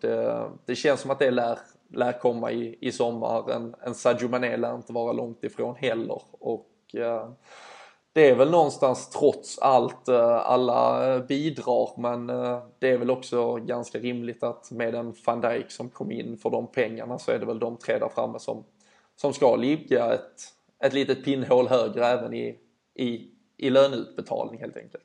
[0.00, 1.58] det, det känns som att det lär,
[1.92, 3.50] lär komma i, i sommar.
[3.50, 6.22] En, en Sadio Mané lär inte vara långt ifrån heller.
[6.30, 7.28] Och eh,
[8.16, 13.10] det är väl någonstans trots allt eh, alla eh, bidrar men eh, det är väl
[13.10, 17.32] också ganska rimligt att med en van Dijk som kom in för de pengarna så
[17.32, 18.64] är det väl de tre där framme som,
[19.16, 20.34] som ska ligga ett,
[20.84, 22.58] ett litet pinnhål högre även i,
[22.94, 25.04] i, i löneutbetalning helt enkelt.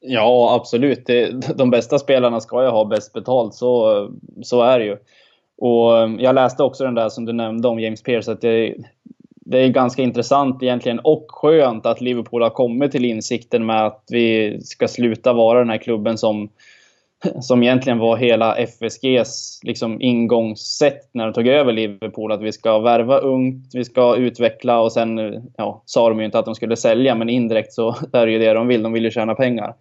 [0.00, 1.06] Ja, absolut.
[1.56, 4.08] de bästa spelarna ska ju ha bäst betalt, så,
[4.42, 4.96] så är det ju.
[5.58, 8.74] Och eh, jag läste också den där som du nämnde om James Pearce, att det,
[9.44, 14.04] det är ganska intressant egentligen och skönt att Liverpool har kommit till insikten med att
[14.10, 16.48] vi ska sluta vara den här klubben som,
[17.40, 22.32] som egentligen var hela FSGs liksom ingångssätt när de tog över Liverpool.
[22.32, 25.18] Att vi ska värva ungt, vi ska utveckla och sen
[25.56, 28.38] ja, sa de ju inte att de skulle sälja, men indirekt så är det ju
[28.38, 28.82] det de vill.
[28.82, 29.74] De vill ju tjäna pengar.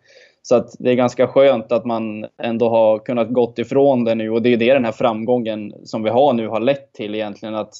[0.45, 4.29] Så att det är ganska skönt att man ändå har kunnat gått ifrån det nu
[4.29, 7.55] och det är det den här framgången som vi har nu har lett till egentligen.
[7.55, 7.73] Att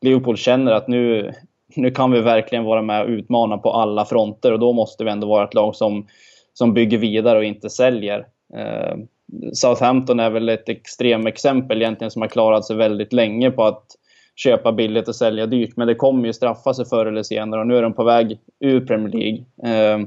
[0.00, 1.32] Liverpool känner att nu,
[1.76, 5.10] nu kan vi verkligen vara med och utmana på alla fronter och då måste vi
[5.10, 6.06] ändå vara ett lag som,
[6.52, 8.26] som bygger vidare och inte säljer.
[8.56, 8.96] Eh,
[9.52, 13.84] Southampton är väl ett extremexempel egentligen som har klarat sig väldigt länge på att
[14.36, 15.76] köpa billigt och sälja dyrt.
[15.76, 18.38] Men det kommer ju straffa sig förr eller senare och nu är de på väg
[18.60, 19.44] ur Premier League.
[19.64, 20.06] Eh,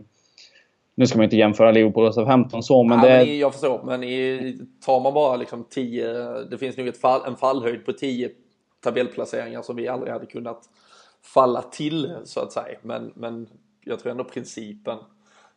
[0.95, 3.25] nu ska man inte jämföra Liverpool och Southampton så, men ja, det...
[3.25, 4.01] Men jag förstår, men
[4.85, 6.13] tar man bara liksom 10,
[6.51, 8.29] det finns nog ett fall, en fallhöjd på 10
[8.83, 10.69] tabellplaceringar som vi aldrig hade kunnat
[11.33, 12.77] falla till så att säga.
[12.81, 13.47] Men, men
[13.83, 14.97] jag tror ändå principen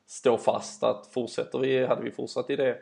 [0.07, 2.77] står fast att fortsätter vi, hade vi fortsatt i det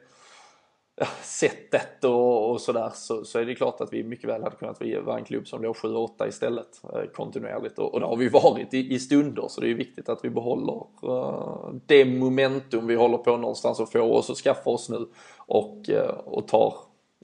[1.23, 4.83] sättet och, och sådär så, så är det klart att vi mycket väl hade kunnat
[5.05, 8.75] vara en klubb som låg 7-8 istället eh, kontinuerligt och, och det har vi varit
[8.75, 13.19] i, i stunder så det är viktigt att vi behåller uh, det momentum vi håller
[13.19, 16.75] på någonstans att få oss och skaffa oss nu och, uh, och tar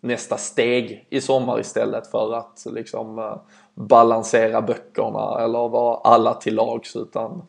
[0.03, 3.37] nästa steg i sommar istället för att liksom uh,
[3.75, 7.43] balansera böckerna eller vara alla till lags utan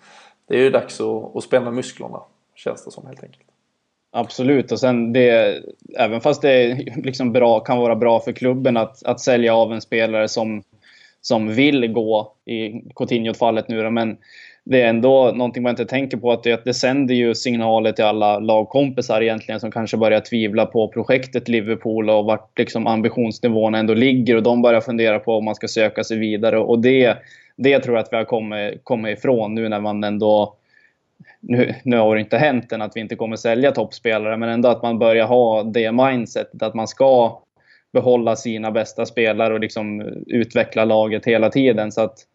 [0.48, 2.22] det är ju dags att, att spänna musklerna
[2.56, 3.53] känns det som helt enkelt.
[4.16, 5.62] Absolut, och sen det,
[5.98, 9.82] även fast det liksom bra, kan vara bra för klubben att, att sälja av en
[9.82, 10.64] spelare som,
[11.22, 14.18] som vill gå i Coutinho-fallet nu då, men
[14.64, 18.06] det är ändå någonting man inte tänker på att det, det sänder ju signaler till
[18.06, 23.94] alla lagkompisar egentligen som kanske börjar tvivla på projektet Liverpool och vart liksom ambitionsnivån ändå
[23.94, 27.18] ligger och de börjar fundera på om man ska söka sig vidare och det,
[27.56, 30.56] det tror jag att vi har kommit, kommit ifrån nu när man ändå
[31.40, 34.70] nu, nu har det inte hänt än att vi inte kommer sälja toppspelare, men ändå
[34.70, 37.40] att man börjar ha det mindsetet att man ska
[37.94, 41.92] behålla sina bästa spelare och liksom utveckla laget hela tiden.
[41.92, 42.28] Så att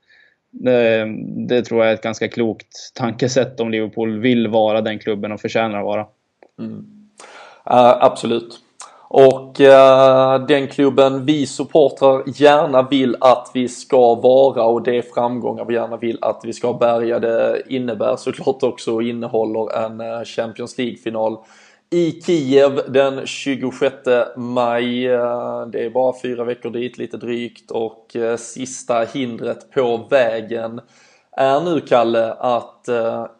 [0.50, 1.06] Det,
[1.48, 5.40] det, tror jag är ett ganska klokt tankesätt om Liverpool vill vara den klubben och
[5.40, 6.06] förtjänar att vara.
[6.58, 6.76] Mm.
[7.70, 8.60] Uh, absolut.
[9.10, 15.64] Och uh, den klubben vi supportrar gärna vill att vi ska vara och det framgångar
[15.64, 20.24] vi gärna vill att vi ska bärga det innebär såklart också och innehåller en eh,
[20.24, 21.38] Champions League-final
[21.90, 23.94] i Kiev den 26
[24.36, 25.06] maj.
[25.06, 30.80] Eh, det är bara fyra veckor dit, lite drygt och sista hindret på vägen
[31.32, 32.88] är nu, Kalle, att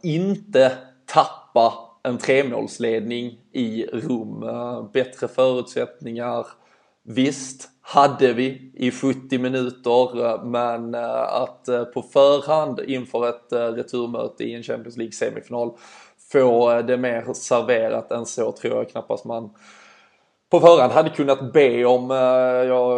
[0.02, 0.72] inte
[1.06, 4.42] tappa en tremålsledning i Rom.
[4.42, 6.46] Eh, bättre förutsättningar.
[7.04, 14.44] Visst, hade vi i 70 minuter eh, men eh, att på förhand inför ett returmöte
[14.44, 15.72] i en Champions League semifinal
[16.32, 19.50] få det mer serverat än så tror jag knappast man
[20.50, 22.10] på förhand hade kunnat be om.
[22.10, 22.16] Eh,
[22.68, 22.96] jag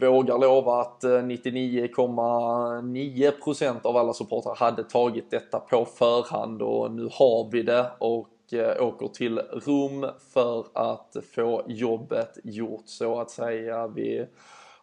[0.00, 7.08] vågar lova att eh, 99,9% av alla supportrar hade tagit detta på förhand och nu
[7.12, 13.30] har vi det och eh, åker till Rom för att få jobbet gjort så att
[13.30, 13.88] säga.
[13.88, 14.26] Vi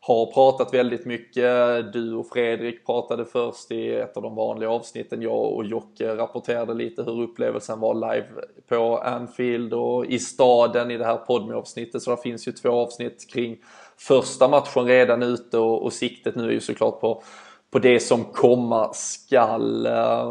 [0.08, 1.44] har pratat väldigt mycket.
[1.94, 5.22] Du och Fredrik pratade först i ett av de vanliga avsnitten.
[5.22, 8.28] Jag och Jocke rapporterade lite hur upplevelsen var live
[8.70, 12.02] på Anfield och i staden i det här podme-avsnittet.
[12.02, 13.58] Så det finns ju två avsnitt kring
[13.98, 17.24] första matchen redan ute och, och siktet nu är ju såklart på,
[17.72, 19.88] på det som komma skall.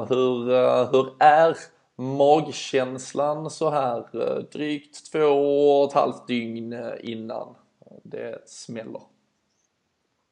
[0.08, 0.44] Hur,
[0.92, 1.56] hur är
[1.96, 4.04] magkänslan så här
[4.52, 5.28] drygt två
[5.80, 7.54] och ett halvt dygn innan
[8.02, 9.13] det smäller?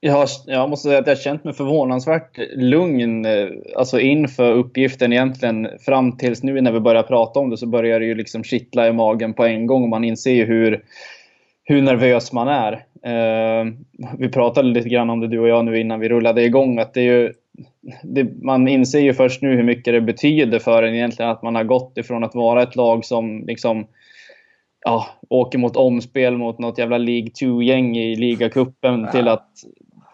[0.05, 3.27] Jag, jag måste säga att jag har känt mig förvånansvärt lugn
[3.77, 5.69] alltså inför uppgiften egentligen.
[5.81, 8.89] Fram tills nu när vi börjar prata om det så börjar det ju liksom kittla
[8.89, 10.85] i magen på en gång och man inser ju hur,
[11.65, 12.73] hur nervös man är.
[13.07, 13.73] Uh,
[14.19, 16.79] vi pratade lite grann om det du och jag nu innan vi rullade igång.
[16.79, 17.33] Att det är ju,
[18.03, 21.55] det, man inser ju först nu hur mycket det betyder för en egentligen att man
[21.55, 23.87] har gått ifrån att vara ett lag som liksom
[24.85, 29.49] ja, åker mot omspel mot något jävla League 2-gäng i ligacupen till att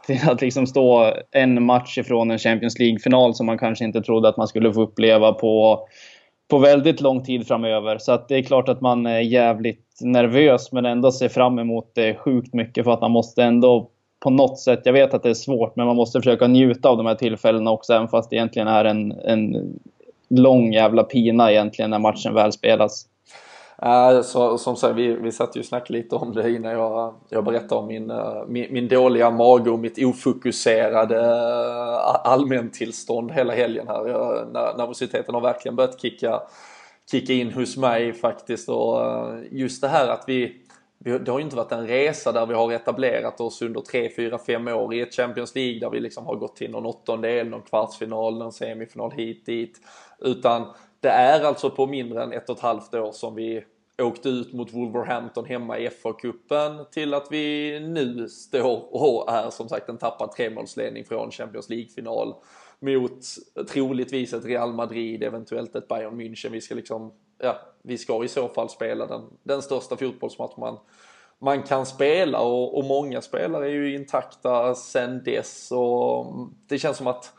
[0.09, 4.29] till att liksom stå en match ifrån en Champions League-final som man kanske inte trodde
[4.29, 5.81] att man skulle få uppleva på,
[6.51, 7.99] på väldigt lång tid framöver.
[7.99, 11.91] Så att det är klart att man är jävligt nervös men ändå ser fram emot
[11.95, 13.91] det sjukt mycket för att man måste ändå
[14.21, 16.97] på något sätt, jag vet att det är svårt, men man måste försöka njuta av
[16.97, 19.75] de här tillfällena också även fast det egentligen är en, en
[20.31, 23.07] lång jävla pina egentligen när matchen väl spelas.
[23.87, 27.15] Uh, så, som sagt, vi, vi satt ju och snackade lite om det innan jag,
[27.29, 33.55] jag berättade om min, uh, min, min, dåliga mage och mitt ofokuserade uh, allmäntillstånd hela
[33.55, 34.09] helgen här.
[34.09, 36.43] Jag, nervositeten har verkligen börjat kicka,
[37.11, 39.01] kicka in hos mig faktiskt och
[39.51, 40.57] just det här att vi,
[40.99, 44.11] vi, det har ju inte varit en resa där vi har etablerat oss under 3,
[44.17, 47.49] 4, 5 år i ett Champions League där vi liksom har gått till någon åttondel,
[47.49, 49.81] någon kvartsfinal, någon semifinal hit dit.
[50.21, 50.67] Utan
[51.01, 53.65] det är alltså på mindre än ett och ett halvt år som vi
[54.03, 59.69] åkte ut mot Wolverhampton hemma i FA-cupen till att vi nu står och är som
[59.69, 62.35] sagt en tappad tremålsledning från Champions League-final
[62.81, 63.21] mot
[63.69, 66.51] troligtvis ett Real Madrid, eventuellt ett Bayern München.
[66.51, 70.79] Vi ska liksom, ja, vi ska i så fall spela den, den största fotbollsmatch man,
[71.39, 76.27] man kan spela och, och många spelare är ju intakta sen dess och
[76.69, 77.33] det känns som att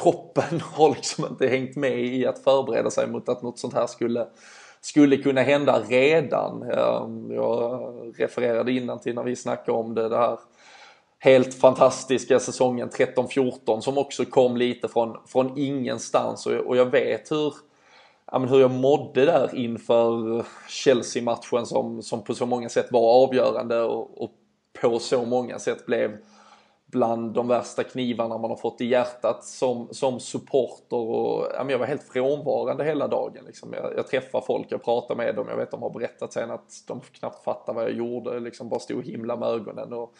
[0.00, 3.86] kroppen har liksom inte hängt med i att förbereda sig mot att något sånt här
[3.86, 4.26] skulle
[4.84, 6.62] skulle kunna hända redan.
[6.62, 10.38] Ehm, jag refererade innan till när vi snackade om det, det här
[11.18, 17.30] helt fantastiska säsongen 13-14 som också kom lite från, från ingenstans och, och jag vet
[17.30, 17.54] hur,
[18.32, 23.24] ja, men hur jag mådde där inför Chelsea-matchen som, som på så många sätt var
[23.24, 24.32] avgörande och, och
[24.80, 26.16] på så många sätt blev
[26.92, 31.78] bland de värsta knivarna man har fått i hjärtat som, som supporter och ja, jag
[31.78, 33.44] var helt frånvarande hela dagen.
[33.46, 33.72] Liksom.
[33.72, 36.84] Jag, jag träffar folk, jag pratar med dem, jag vet de har berättat sen att
[36.86, 40.14] de knappt fattar vad jag gjorde, liksom bara stod och himla med ögonen och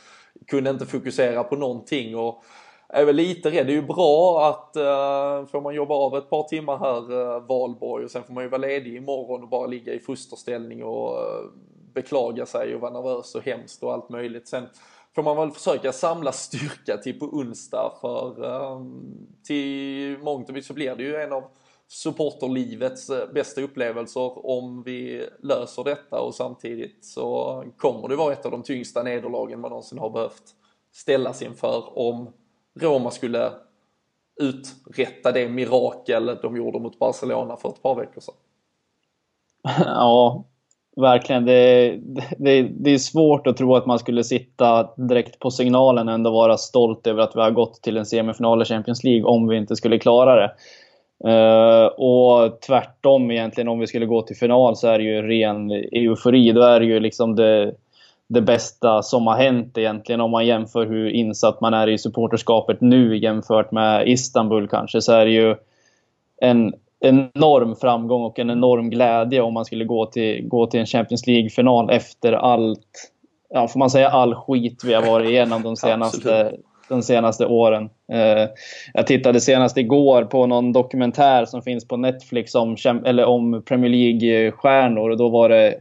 [0.46, 2.16] kunde inte fokusera på någonting.
[2.16, 2.44] Och,
[2.88, 3.66] jag är väl lite rädd.
[3.66, 7.46] Det är ju bra att uh, får man jobba av ett par timmar här uh,
[7.46, 11.10] valborg och sen får man ju vara ledig imorgon och bara ligga i fosterställning och
[11.10, 11.50] uh,
[11.94, 14.48] beklaga sig och vara nervös och hemskt och allt möjligt.
[14.48, 14.66] Sen
[15.14, 20.74] får man väl försöka samla styrka till på onsdag för um, till mångt och så
[20.74, 21.44] blir det ju en av
[21.88, 28.44] supporterlivets eh, bästa upplevelser om vi löser detta och samtidigt så kommer det vara ett
[28.44, 30.42] av de tyngsta nederlagen man någonsin har behövt
[30.92, 32.32] ställas inför om
[32.80, 33.52] Roma skulle
[34.40, 38.34] uträtta det mirakel de gjorde mot Barcelona för ett par veckor sedan.
[39.86, 40.44] Ja,
[40.96, 41.44] verkligen.
[41.44, 41.98] Det,
[42.38, 46.30] det, det är svårt att tro att man skulle sitta direkt på signalen och ändå
[46.30, 49.56] vara stolt över att vi har gått till en semifinal i Champions League om vi
[49.56, 50.52] inte skulle klara det.
[51.24, 55.70] Uh, och tvärtom egentligen, om vi skulle gå till final så är det ju ren
[55.70, 56.52] eufori.
[56.52, 57.74] Då är det ju liksom det,
[58.28, 60.20] det bästa som har hänt egentligen.
[60.20, 65.12] Om man jämför hur insatt man är i supporterskapet nu jämfört med Istanbul kanske, så
[65.12, 65.56] är det ju
[66.40, 70.86] en enorm framgång och en enorm glädje om man skulle gå till, gå till en
[70.86, 73.12] Champions League-final efter allt,
[73.50, 76.52] ja, får man säga all skit vi har varit igenom de senaste,
[76.88, 77.90] de senaste åren.
[78.12, 78.48] Eh,
[78.94, 83.90] jag tittade senast igår på någon dokumentär som finns på Netflix om, eller om Premier
[83.90, 85.74] League-stjärnor och då var det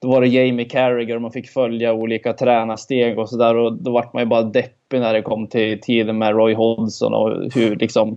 [0.00, 3.56] då var det Jamie Carragher och man fick följa olika tränarsteg och sådär.
[3.56, 7.14] Och då vart man ju bara deppig när det kom till tiden med Roy Hodgson
[7.14, 8.16] och hur liksom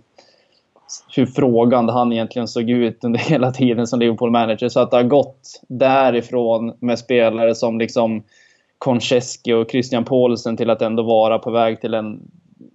[1.15, 4.69] hur frågande han egentligen såg ut under hela tiden som Liverpool-manager.
[4.69, 8.23] Så att det har gått därifrån med spelare som liksom
[8.77, 12.21] Konchesky och Christian Paulsen till att ändå vara på väg till en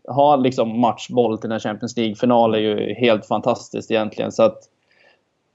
[0.06, 4.32] ha liksom matchboll till en Champions League-final är ju helt fantastiskt egentligen.
[4.32, 4.58] Så att,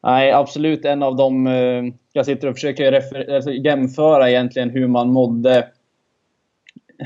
[0.03, 1.47] nej, absolut en av de...
[1.47, 1.83] Eh,
[2.13, 5.67] jag sitter och försöker refer, alltså jämföra egentligen hur man mådde.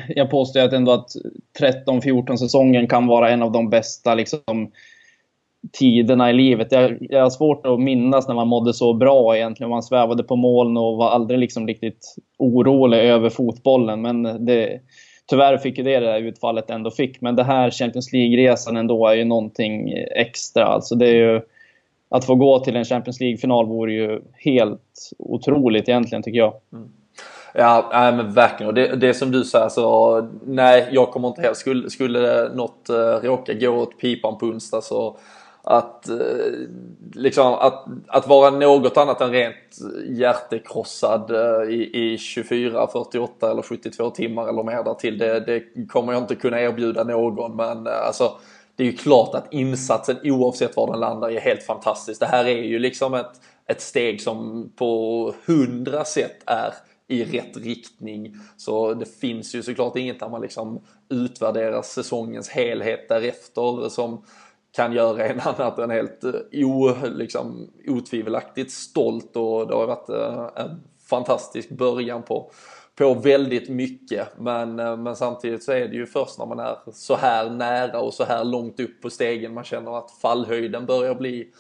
[0.08, 1.10] Jag påstår att ändå att
[1.60, 4.72] 13-14 säsongen kan vara en av de bästa liksom,
[5.72, 6.72] tiderna i livet.
[6.72, 9.70] Jag, jag har svårt att minnas när man mådde så bra egentligen.
[9.70, 14.01] Man svävade på moln och var aldrig liksom riktigt orolig över fotbollen.
[14.01, 14.80] Men det,
[15.30, 17.22] tyvärr fick ju det det där utfallet ändå fick.
[17.22, 20.66] Men det här Champions League-resan ändå är ju någonting extra.
[20.66, 21.41] Alltså det är ju,
[22.09, 26.53] att få gå till en Champions League-final vore ju helt otroligt egentligen tycker jag.
[26.74, 26.89] Mm.
[27.57, 28.68] Ja, nej, men verkligen.
[28.68, 32.89] Och det, det som du säger så, nej, jag kommer inte heller, skulle, skulle något
[32.89, 35.18] uh, råka gå åt pipan på onsdag så
[35.68, 36.18] att, eh,
[37.13, 39.78] liksom, att, att vara något annat än rent
[40.09, 45.18] hjärtekrossad eh, i, i 24, 48 eller 72 timmar eller mer därtill.
[45.18, 48.32] Det, det kommer jag inte kunna erbjuda någon men eh, alltså
[48.76, 52.20] det är ju klart att insatsen oavsett var den landar är helt fantastisk.
[52.20, 56.74] Det här är ju liksom ett, ett steg som på hundra sätt är
[57.07, 58.36] i rätt riktning.
[58.57, 64.24] Så det finns ju såklart inget där man liksom utvärderar säsongens helhet därefter som
[64.76, 70.10] kan göra en annat än helt eh, o, liksom, otvivelaktigt stolt och det har varit
[70.10, 72.52] eh, en fantastisk början på,
[72.96, 74.28] på väldigt mycket.
[74.38, 78.00] Men, eh, men samtidigt så är det ju först när man är så här nära
[78.00, 81.52] och så här långt upp på stegen man känner att fallhöjden börjar bli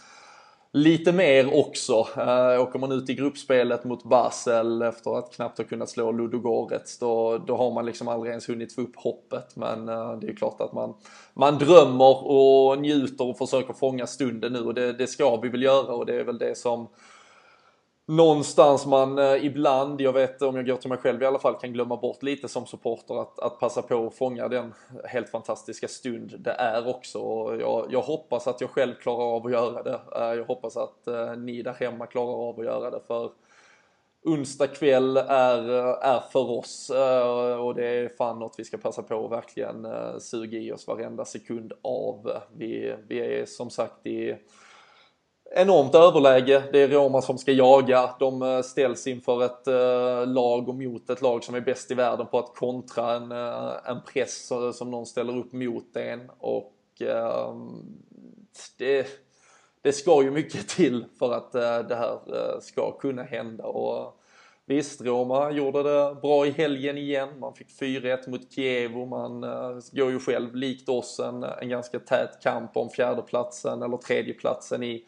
[0.75, 2.07] lite mer också.
[2.17, 6.99] Äh, åker man ut i gruppspelet mot Basel efter att knappt ha kunnat slå Ludogorets
[6.99, 9.55] då, då har man liksom aldrig ens hunnit få upp hoppet.
[9.55, 10.93] Men äh, det är klart att man,
[11.33, 15.63] man drömmer och njuter och försöker fånga stunden nu och det, det ska vi väl
[15.63, 16.87] göra och det är väl det som
[18.05, 21.55] någonstans man eh, ibland, jag vet om jag går till mig själv i alla fall,
[21.55, 25.87] kan glömma bort lite som supporter att, att passa på att fånga den helt fantastiska
[25.87, 27.19] stund det är också.
[27.59, 29.99] Jag, jag, hoppas att jag själv klarar av att göra det.
[30.15, 33.31] Eh, jag hoppas att eh, ni där hemma klarar av att göra det för
[34.25, 38.77] onsdag kväll är, eh, är för oss eh, och det är fan något vi ska
[38.77, 42.31] passa på att verkligen eh, suga i oss varenda sekund av.
[42.57, 44.35] Vi, vi är som sagt i
[45.55, 46.63] enormt överläge.
[46.71, 48.15] Det är Roma som ska jaga.
[48.19, 51.93] De eh, ställs inför ett eh, lag och mot ett lag som är bäst i
[51.93, 56.31] världen på att kontra en, eh, en press som någon ställer upp mot en.
[56.37, 57.69] Och ehm,
[58.77, 59.07] det,
[59.81, 61.51] det ska ju mycket till för att
[61.89, 62.19] det här
[62.61, 63.63] ska kunna hända.
[63.63, 64.21] Och,
[64.67, 67.39] Visst, Roma gjorde det bra i helgen igen.
[67.39, 71.69] Man fick 4-1 mot Kiev och man uh, går ju själv, likt oss, en, en
[71.69, 75.05] ganska tät kamp om fjärdeplatsen eller tredjeplatsen i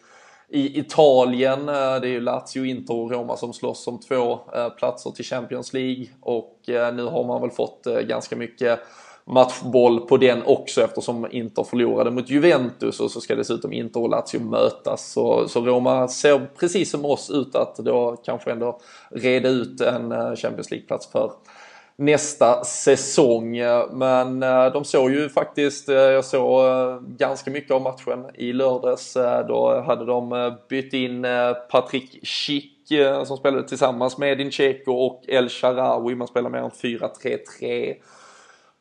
[0.50, 4.70] i Italien, eh, det är ju Lazio, Inter och Roma som slåss om två eh,
[4.70, 8.80] platser till Champions League och eh, nu har man väl fått ganska mycket
[9.26, 14.10] matchboll på den också eftersom Inter förlorade mot Juventus och så ska dessutom Inter och
[14.10, 15.12] Lazio mötas.
[15.12, 18.80] Så, så Roma ser precis som oss ut att då kanske ändå
[19.10, 21.32] reda ut en Champions League-plats för
[21.98, 23.58] nästa säsong.
[23.92, 28.54] Men eh, de såg ju faktiskt, eh, jag såg eh, ganska mycket av matchen i
[28.54, 29.14] lördags.
[29.48, 31.26] Då hade de bytt in
[31.72, 32.74] Patrik Schick
[33.26, 36.16] som spelade tillsammans med Incheco och El Sharawi.
[36.16, 37.96] Man spelar mer än 4-3-3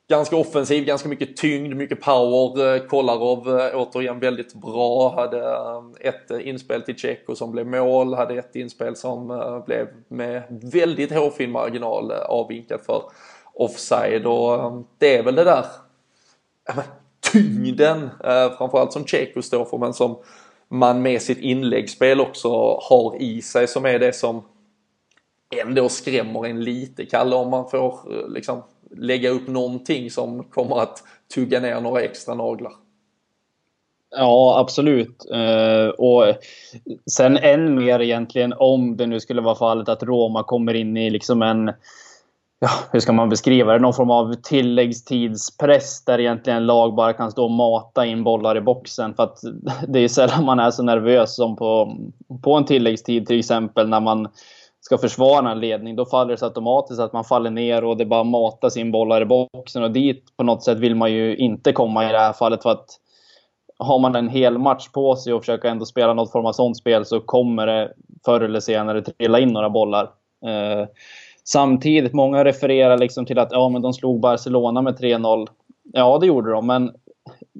[0.08, 2.74] ganska offensiv, ganska mycket tyngd, mycket power.
[2.74, 5.14] Eh, Kolarov eh, återigen väldigt bra.
[5.14, 9.26] Hade eh, ett inspel till Tjecho som blev mål, hade ett inspel som
[9.66, 10.42] blev med
[10.72, 13.02] väldigt hårfin marginal avvinkad för
[13.54, 15.64] offside och det är väl det där
[17.32, 18.10] tyngden
[18.58, 20.18] framförallt som Tjecho står för men som
[20.68, 22.48] man med sitt inläggsspel också
[22.82, 24.42] har i sig som är det som
[25.66, 31.02] ändå skrämmer en lite, Kalle, om man får liksom lägga upp någonting som kommer att
[31.34, 32.72] tugga ner några extra naglar.
[34.16, 35.26] Ja, absolut.
[35.34, 36.34] Uh, och
[37.10, 41.10] sen än mer egentligen om det nu skulle vara fallet att Roma kommer in i
[41.10, 41.72] liksom en
[42.60, 43.78] ja, hur ska man beskriva det?
[43.78, 48.60] Någon form av tilläggstidspress där egentligen lag bara kan stå och mata in bollar i
[48.60, 49.14] boxen.
[49.14, 49.40] För att
[49.88, 51.96] det är sällan man är så nervös som på,
[52.42, 54.28] på en tilläggstid till exempel när man
[54.86, 55.96] ska försvara en ledning.
[55.96, 59.22] Då faller det så automatiskt att man faller ner och det bara matas in bollar
[59.22, 59.82] i boxen.
[59.82, 62.62] Och dit på något sätt vill man ju inte komma i det här fallet.
[62.62, 62.86] för att
[63.78, 66.76] har man en hel match på sig och försöker ändå spela något form av sånt
[66.76, 67.92] spel så kommer det
[68.24, 70.02] förr eller senare trilla in några bollar.
[70.46, 70.88] Eh,
[71.44, 75.46] Samtidigt, många refererar liksom till att ja, men de slog Barcelona med 3-0.
[75.92, 76.90] Ja, det gjorde de, men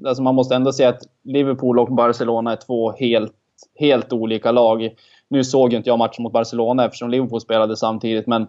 [0.07, 3.33] alltså man måste ändå säga att Liverpool och Barcelona är två helt,
[3.79, 4.89] helt olika lag.
[5.29, 8.47] Nu såg ju inte jag matchen mot Barcelona eftersom Liverpool spelade samtidigt, men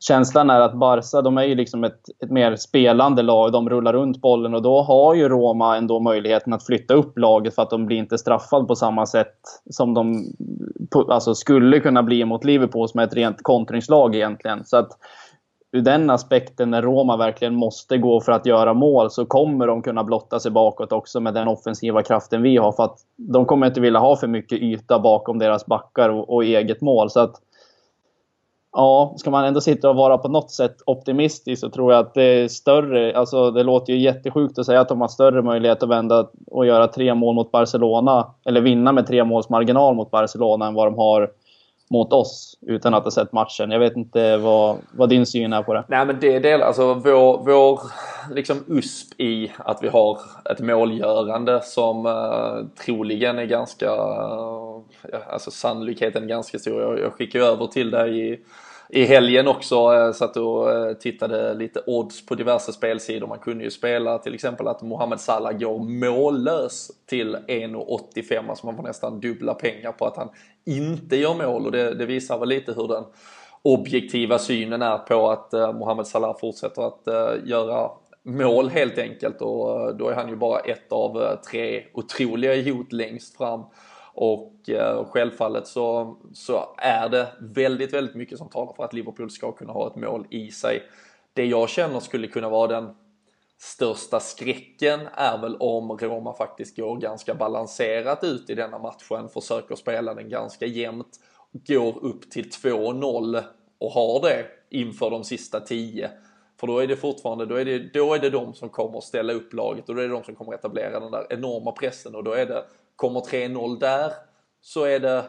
[0.00, 3.52] känslan är att Barca, de är ju liksom ett, ett mer spelande lag.
[3.52, 7.54] De rullar runt bollen och då har ju Roma ändå möjligheten att flytta upp laget
[7.54, 9.36] för att de blir inte straffade på samma sätt
[9.70, 10.24] som de
[11.08, 14.64] alltså, skulle kunna bli mot Liverpool som är ett rent kontringslag egentligen.
[14.64, 14.90] Så att
[15.72, 19.82] ur den aspekten, när Roma verkligen måste gå för att göra mål, så kommer de
[19.82, 22.72] kunna blotta sig bakåt också med den offensiva kraften vi har.
[22.72, 26.44] För att de kommer inte vilja ha för mycket yta bakom deras backar och, och
[26.44, 27.10] eget mål.
[27.10, 27.40] Så att
[28.72, 32.14] Ja, ska man ändå sitta och vara på något sätt optimistisk så tror jag att
[32.14, 33.16] det är större.
[33.16, 36.66] Alltså det låter ju jättesjukt att säga att de har större möjlighet att vända och
[36.66, 38.26] göra tre mål mot Barcelona.
[38.44, 41.30] Eller vinna med tre måls marginal mot Barcelona än vad de har
[41.90, 43.70] mot oss utan att ha sett matchen.
[43.70, 45.84] Jag vet inte vad, vad din syn är på det.
[45.88, 47.80] Nej men det är del, alltså vår, vår
[48.34, 50.18] liksom USP i att vi har
[50.50, 54.80] ett målgörande som uh, troligen är ganska, uh,
[55.28, 56.82] alltså sannolikheten är ganska stor.
[56.82, 58.40] Jag, jag skickar över till dig i
[58.92, 63.26] i helgen också eh, satt och eh, tittade lite odds på diverse spelsidor.
[63.26, 68.50] Man kunde ju spela till exempel att Mohamed Salah går mållös till 1,85.
[68.50, 70.28] Alltså man får nästan dubbla pengar på att han
[70.66, 73.04] inte gör mål och det, det visar väl lite hur den
[73.62, 77.90] objektiva synen är på att eh, Mohamed Salah fortsätter att eh, göra
[78.22, 82.72] mål helt enkelt och eh, då är han ju bara ett av eh, tre otroliga
[82.72, 83.64] hot längst fram.
[84.14, 89.30] Och eh, självfallet så, så är det väldigt, väldigt mycket som talar för att Liverpool
[89.30, 90.82] ska kunna ha ett mål i sig.
[91.32, 92.94] Det jag känner skulle kunna vara den
[93.58, 99.74] största skräcken är väl om Roma faktiskt går ganska balanserat ut i denna matchen, försöker
[99.74, 101.20] spela den ganska jämnt,
[101.52, 103.42] går upp till 2-0
[103.78, 106.10] och har det inför de sista 10.
[106.60, 109.32] För då är det fortfarande, då är det, då är det de som kommer ställa
[109.32, 112.24] upp laget och då är det de som kommer etablera den där enorma pressen och
[112.24, 112.64] då är det
[113.00, 114.12] Kommer 3-0 där
[114.60, 115.24] så är det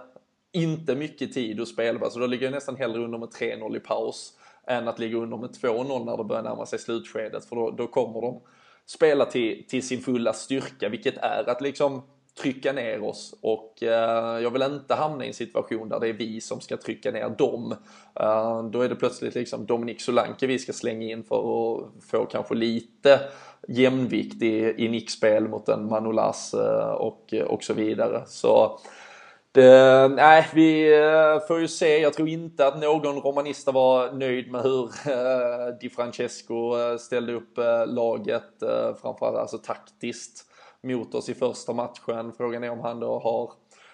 [0.51, 2.09] inte mycket tid att spela.
[2.09, 4.33] Så då ligger jag nästan hellre under med 3-0 i paus
[4.67, 7.45] än att ligga under med 2-0 när det börjar närma sig slutskedet.
[7.45, 8.41] För då, då kommer de
[8.85, 12.01] spela till, till sin fulla styrka, vilket är att liksom
[12.39, 16.13] trycka ner oss och eh, jag vill inte hamna i en situation där det är
[16.13, 17.75] vi som ska trycka ner dem.
[18.19, 22.25] Eh, då är det plötsligt liksom Dominik Solanke vi ska slänga in för att få
[22.25, 23.19] kanske lite
[23.67, 28.23] jämvikt i, i nickspel mot en Manolas eh, och, och så vidare.
[28.27, 28.79] Så
[29.53, 30.89] det, nej, vi
[31.47, 31.97] får ju se.
[31.97, 34.89] Jag tror inte att någon romanista var nöjd med hur
[35.79, 37.57] Di Francesco ställde upp
[37.87, 38.53] laget,
[39.01, 40.50] framförallt alltså taktiskt
[40.83, 42.31] mot oss i första matchen.
[42.37, 43.51] Frågan är om han då har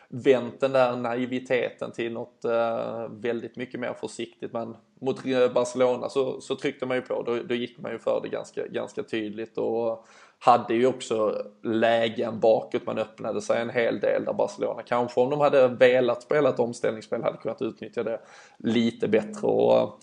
[0.10, 4.54] vänt den där naiviteten till något eh, väldigt mycket mer försiktigt.
[4.54, 5.24] Men mot
[5.54, 7.24] Barcelona så, så tryckte man ju på.
[7.24, 10.06] Då, då gick man ju för det ganska, ganska tydligt och
[10.40, 12.86] hade ju också lägen bakåt.
[12.86, 16.60] Man öppnade sig en hel del där Barcelona kanske om de hade velat spela ett
[16.60, 18.20] omställningsspel hade kunnat utnyttja det
[18.58, 19.48] lite bättre.
[19.48, 20.00] Och,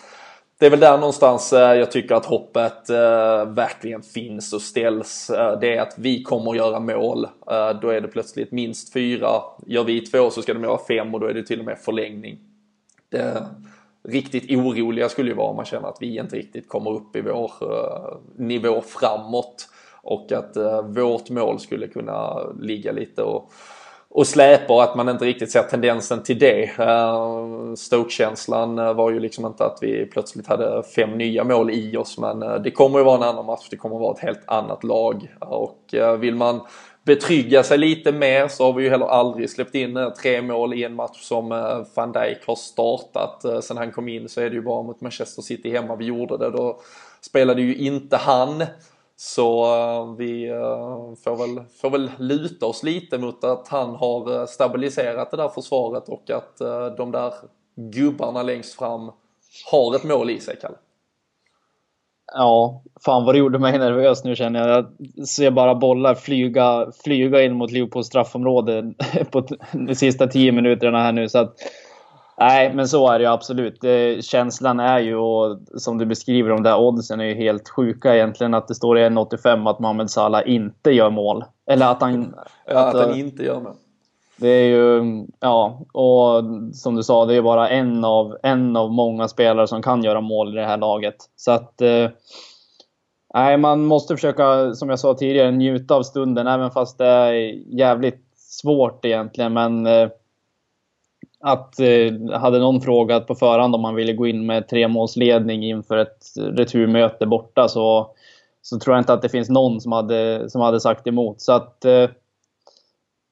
[0.64, 5.30] det är väl där någonstans eh, jag tycker att hoppet eh, verkligen finns och ställs.
[5.30, 7.28] Eh, det är att vi kommer att göra mål.
[7.82, 9.28] Då är det plötsligt minst fyra.
[9.66, 11.78] Gör vi två så ska de göra fem och då är det till och med
[11.78, 12.38] förlängning.
[13.08, 13.46] Det
[14.08, 17.20] riktigt oroliga skulle ju vara om man känner att vi inte riktigt kommer upp i
[17.20, 17.52] vår
[18.36, 19.68] nivå framåt.
[20.02, 23.52] Och att vårt mål skulle kunna ligga lite och
[24.14, 26.62] och släpar att man inte riktigt ser tendensen till det.
[26.78, 31.96] Eh, Stoke-känslan eh, var ju liksom inte att vi plötsligt hade fem nya mål i
[31.96, 34.42] oss men eh, det kommer ju vara en annan match, det kommer vara ett helt
[34.46, 35.34] annat lag.
[35.40, 36.60] Och vill man
[37.04, 40.84] betrygga sig lite mer så har vi ju heller aldrig släppt in tre mål i
[40.84, 41.48] en match som
[41.94, 43.64] van Dijk har startat.
[43.64, 46.38] Sen han kom in så är det ju bara mot Manchester City hemma vi gjorde
[46.38, 46.50] det.
[46.50, 46.80] Då
[47.20, 48.64] spelade ju inte han.
[49.16, 54.40] Så eh, vi eh, får, väl, får väl luta oss lite mot att han har
[54.40, 56.58] eh, stabiliserat det där försvaret och att
[56.96, 57.32] de där
[57.76, 59.10] gubbarna längst fram
[59.70, 60.76] har ett mål i sig, Kalle.
[62.32, 64.86] Ja, fan vad det gjorde mig nervös nu känner jag.
[65.16, 68.94] Jag ser bara bollar flyga, flyga in mot Liverpools straffområde
[69.30, 71.28] på de sista tio minuterna här nu.
[71.28, 71.54] Så att,
[72.39, 73.85] nej, men så är det ju absolut.
[74.24, 78.55] Känslan är ju, och som du beskriver, de där oddsen är ju helt sjuka egentligen.
[78.55, 81.45] Att det står i 1,85 att Mohamed Salah inte gör mål.
[81.66, 82.35] Eller att han...
[82.66, 83.74] Ja, att, att han inte gör mål.
[84.37, 85.03] Det är ju,
[85.41, 89.82] ja, och som du sa, det är bara en av, en av många spelare som
[89.82, 91.16] kan göra mål i det här laget.
[91.37, 91.80] Så att...
[91.80, 92.09] Eh,
[93.35, 97.32] nej, man måste försöka, som jag sa tidigare, njuta av stunden, även fast det är
[97.78, 99.53] jävligt svårt egentligen.
[99.53, 100.09] Men eh,
[101.47, 105.97] att eh, hade någon frågat på förhand om man ville gå in med tremålsledning inför
[105.97, 108.11] ett returmöte borta så,
[108.62, 111.40] så tror jag inte att det finns någon som hade, som hade sagt emot.
[111.40, 112.11] Så att eh,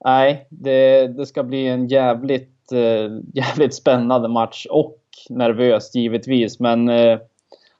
[0.04, 4.98] nej, det, det ska bli en jävligt, eh, jävligt spännande match och
[5.28, 6.60] nervöst givetvis.
[6.60, 7.18] Men eh,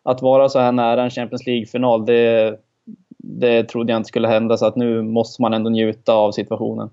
[0.03, 2.57] att vara så här nära en Champions League-final, det,
[3.19, 4.57] det trodde jag inte skulle hända.
[4.57, 6.91] Så att nu måste man ändå njuta av situationen.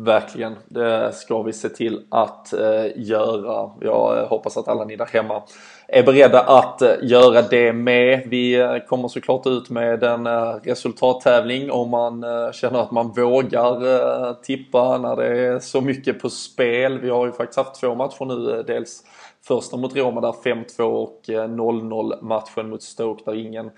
[0.00, 3.70] Verkligen, det ska vi se till att eh, göra.
[3.80, 5.42] Jag eh, hoppas att alla ni där hemma
[5.88, 8.22] är beredda att eh, göra det med.
[8.26, 13.12] Vi eh, kommer såklart ut med en eh, resultattävling om man eh, känner att man
[13.12, 13.86] vågar
[14.28, 16.98] eh, tippa när det är så mycket på spel.
[16.98, 19.02] Vi har ju faktiskt haft två matcher nu, eh, dels
[19.48, 23.70] första mot Roma där 5-2 och eh, 0-0 matchen mot Stoke där ingen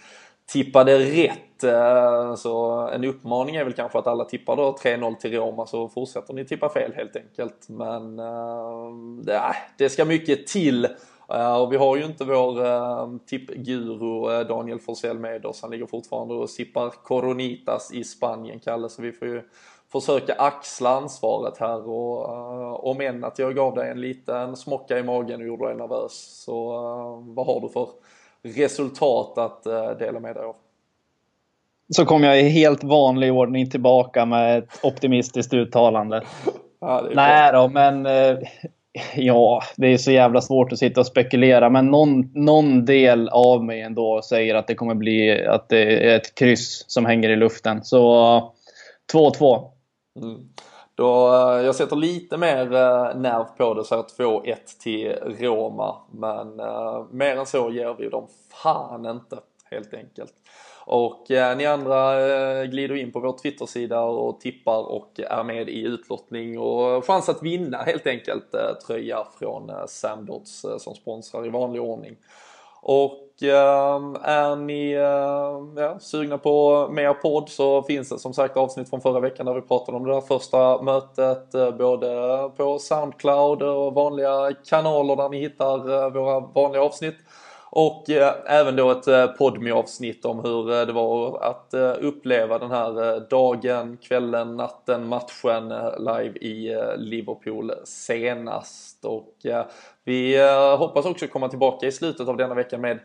[0.52, 1.49] tippade rätt.
[1.64, 5.88] Eh, så en uppmaning är väl kanske att alla tippar då 3-0 till Roma så
[5.88, 7.68] fortsätter ni tippa fel helt enkelt.
[7.68, 10.84] Men eh, äh, det, ska mycket till.
[11.28, 15.62] Eh, och vi har ju inte vår uh, tippguru Daniel Forsell med oss.
[15.62, 18.88] Han ligger fortfarande och sippar Coronitas i Spanien, Kalle.
[18.88, 19.42] Så vi får ju
[19.92, 21.88] försöka axla ansvaret här.
[21.88, 25.66] Och uh, om än att jag gav dig en liten smocka i magen och gjorde
[25.66, 26.42] dig nervös.
[26.44, 26.68] Så
[27.26, 27.88] vad har du för
[28.42, 30.56] resultat att uh, dela med dig av.
[31.90, 36.22] Så kom jag i helt vanlig ordning tillbaka med ett optimistiskt uttalande.
[36.80, 38.38] ja, Nej då, men eh,
[39.14, 41.70] ja, det är så jävla svårt att sitta och spekulera.
[41.70, 46.16] Men någon, någon del av mig ändå säger att det kommer bli att det är
[46.16, 47.84] ett kryss som hänger i luften.
[47.84, 48.52] Så
[49.12, 49.70] 2-2.
[50.22, 50.40] Mm.
[50.94, 55.96] Då, eh, jag sätter lite mer uh, nerv på det, så 2-1 till Roma.
[56.10, 58.26] Men uh, mer än så ger vi dem
[58.62, 59.36] fan inte,
[59.70, 60.32] helt enkelt.
[60.86, 65.68] Och eh, ni andra eh, glider in på vår Twitter-sida och tippar och är med
[65.68, 70.94] i utlottning och chans att vinna helt enkelt eh, tröja från eh, Samdots eh, som
[70.94, 72.16] sponsrar i vanlig ordning.
[72.82, 78.56] Och ehm, är ni eh, ja, sugna på mer podd så finns det som sagt
[78.56, 82.78] avsnitt från förra veckan där vi pratade om det där första mötet eh, både på
[82.78, 87.16] Soundcloud och vanliga kanaler där ni hittar eh, våra vanliga avsnitt.
[87.72, 91.92] Och eh, även då ett eh, podmi avsnitt om hur eh, det var att eh,
[92.00, 99.04] uppleva den här eh, dagen, kvällen, natten, matchen eh, live i eh, Liverpool senast.
[99.04, 99.34] Och
[100.04, 100.38] vi
[100.78, 102.98] hoppas också komma tillbaka i slutet av denna vecka med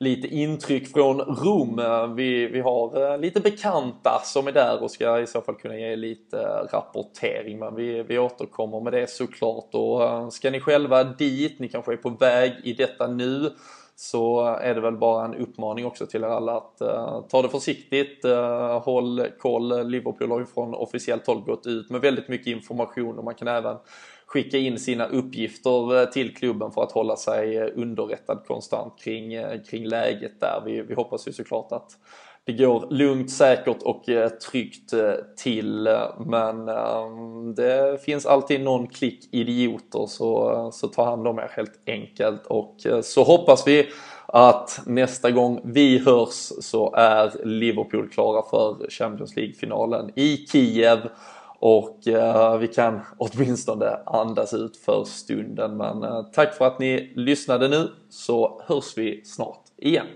[0.00, 1.80] lite intryck från Rom.
[2.16, 5.96] Vi, vi har lite bekanta som är där och ska i så fall kunna ge
[5.96, 6.36] lite
[6.72, 7.58] rapportering.
[7.58, 9.74] Men vi, vi återkommer med det såklart.
[9.74, 13.50] Och ska ni själva dit, ni kanske är på väg i detta nu
[14.00, 17.48] så är det väl bara en uppmaning också till er alla att uh, ta det
[17.48, 19.88] försiktigt, uh, håll koll.
[19.88, 23.48] Liverpool har ju från officiellt håll gått ut med väldigt mycket information och man kan
[23.48, 23.76] även
[24.26, 29.30] skicka in sina uppgifter eh, till klubben för att hålla sig underrättad konstant kring,
[29.70, 30.62] kring läget där.
[30.64, 31.90] Vi, vi hoppas ju såklart att
[32.48, 35.86] det går lugnt, säkert och eh, tryggt eh, till.
[35.86, 41.38] Eh, men ehm, det finns alltid någon klick idioter så, eh, så ta hand om
[41.38, 42.46] er helt enkelt.
[42.46, 43.88] Och så hoppas vi
[44.26, 50.98] att nästa gång vi hörs så är Liverpool klara för Champions League-finalen i Kiev.
[51.60, 51.98] Och
[52.60, 55.76] vi kan åtminstone andas ut för stunden.
[55.76, 60.06] Men tack för att ni lyssnade nu så hörs vi snart igen.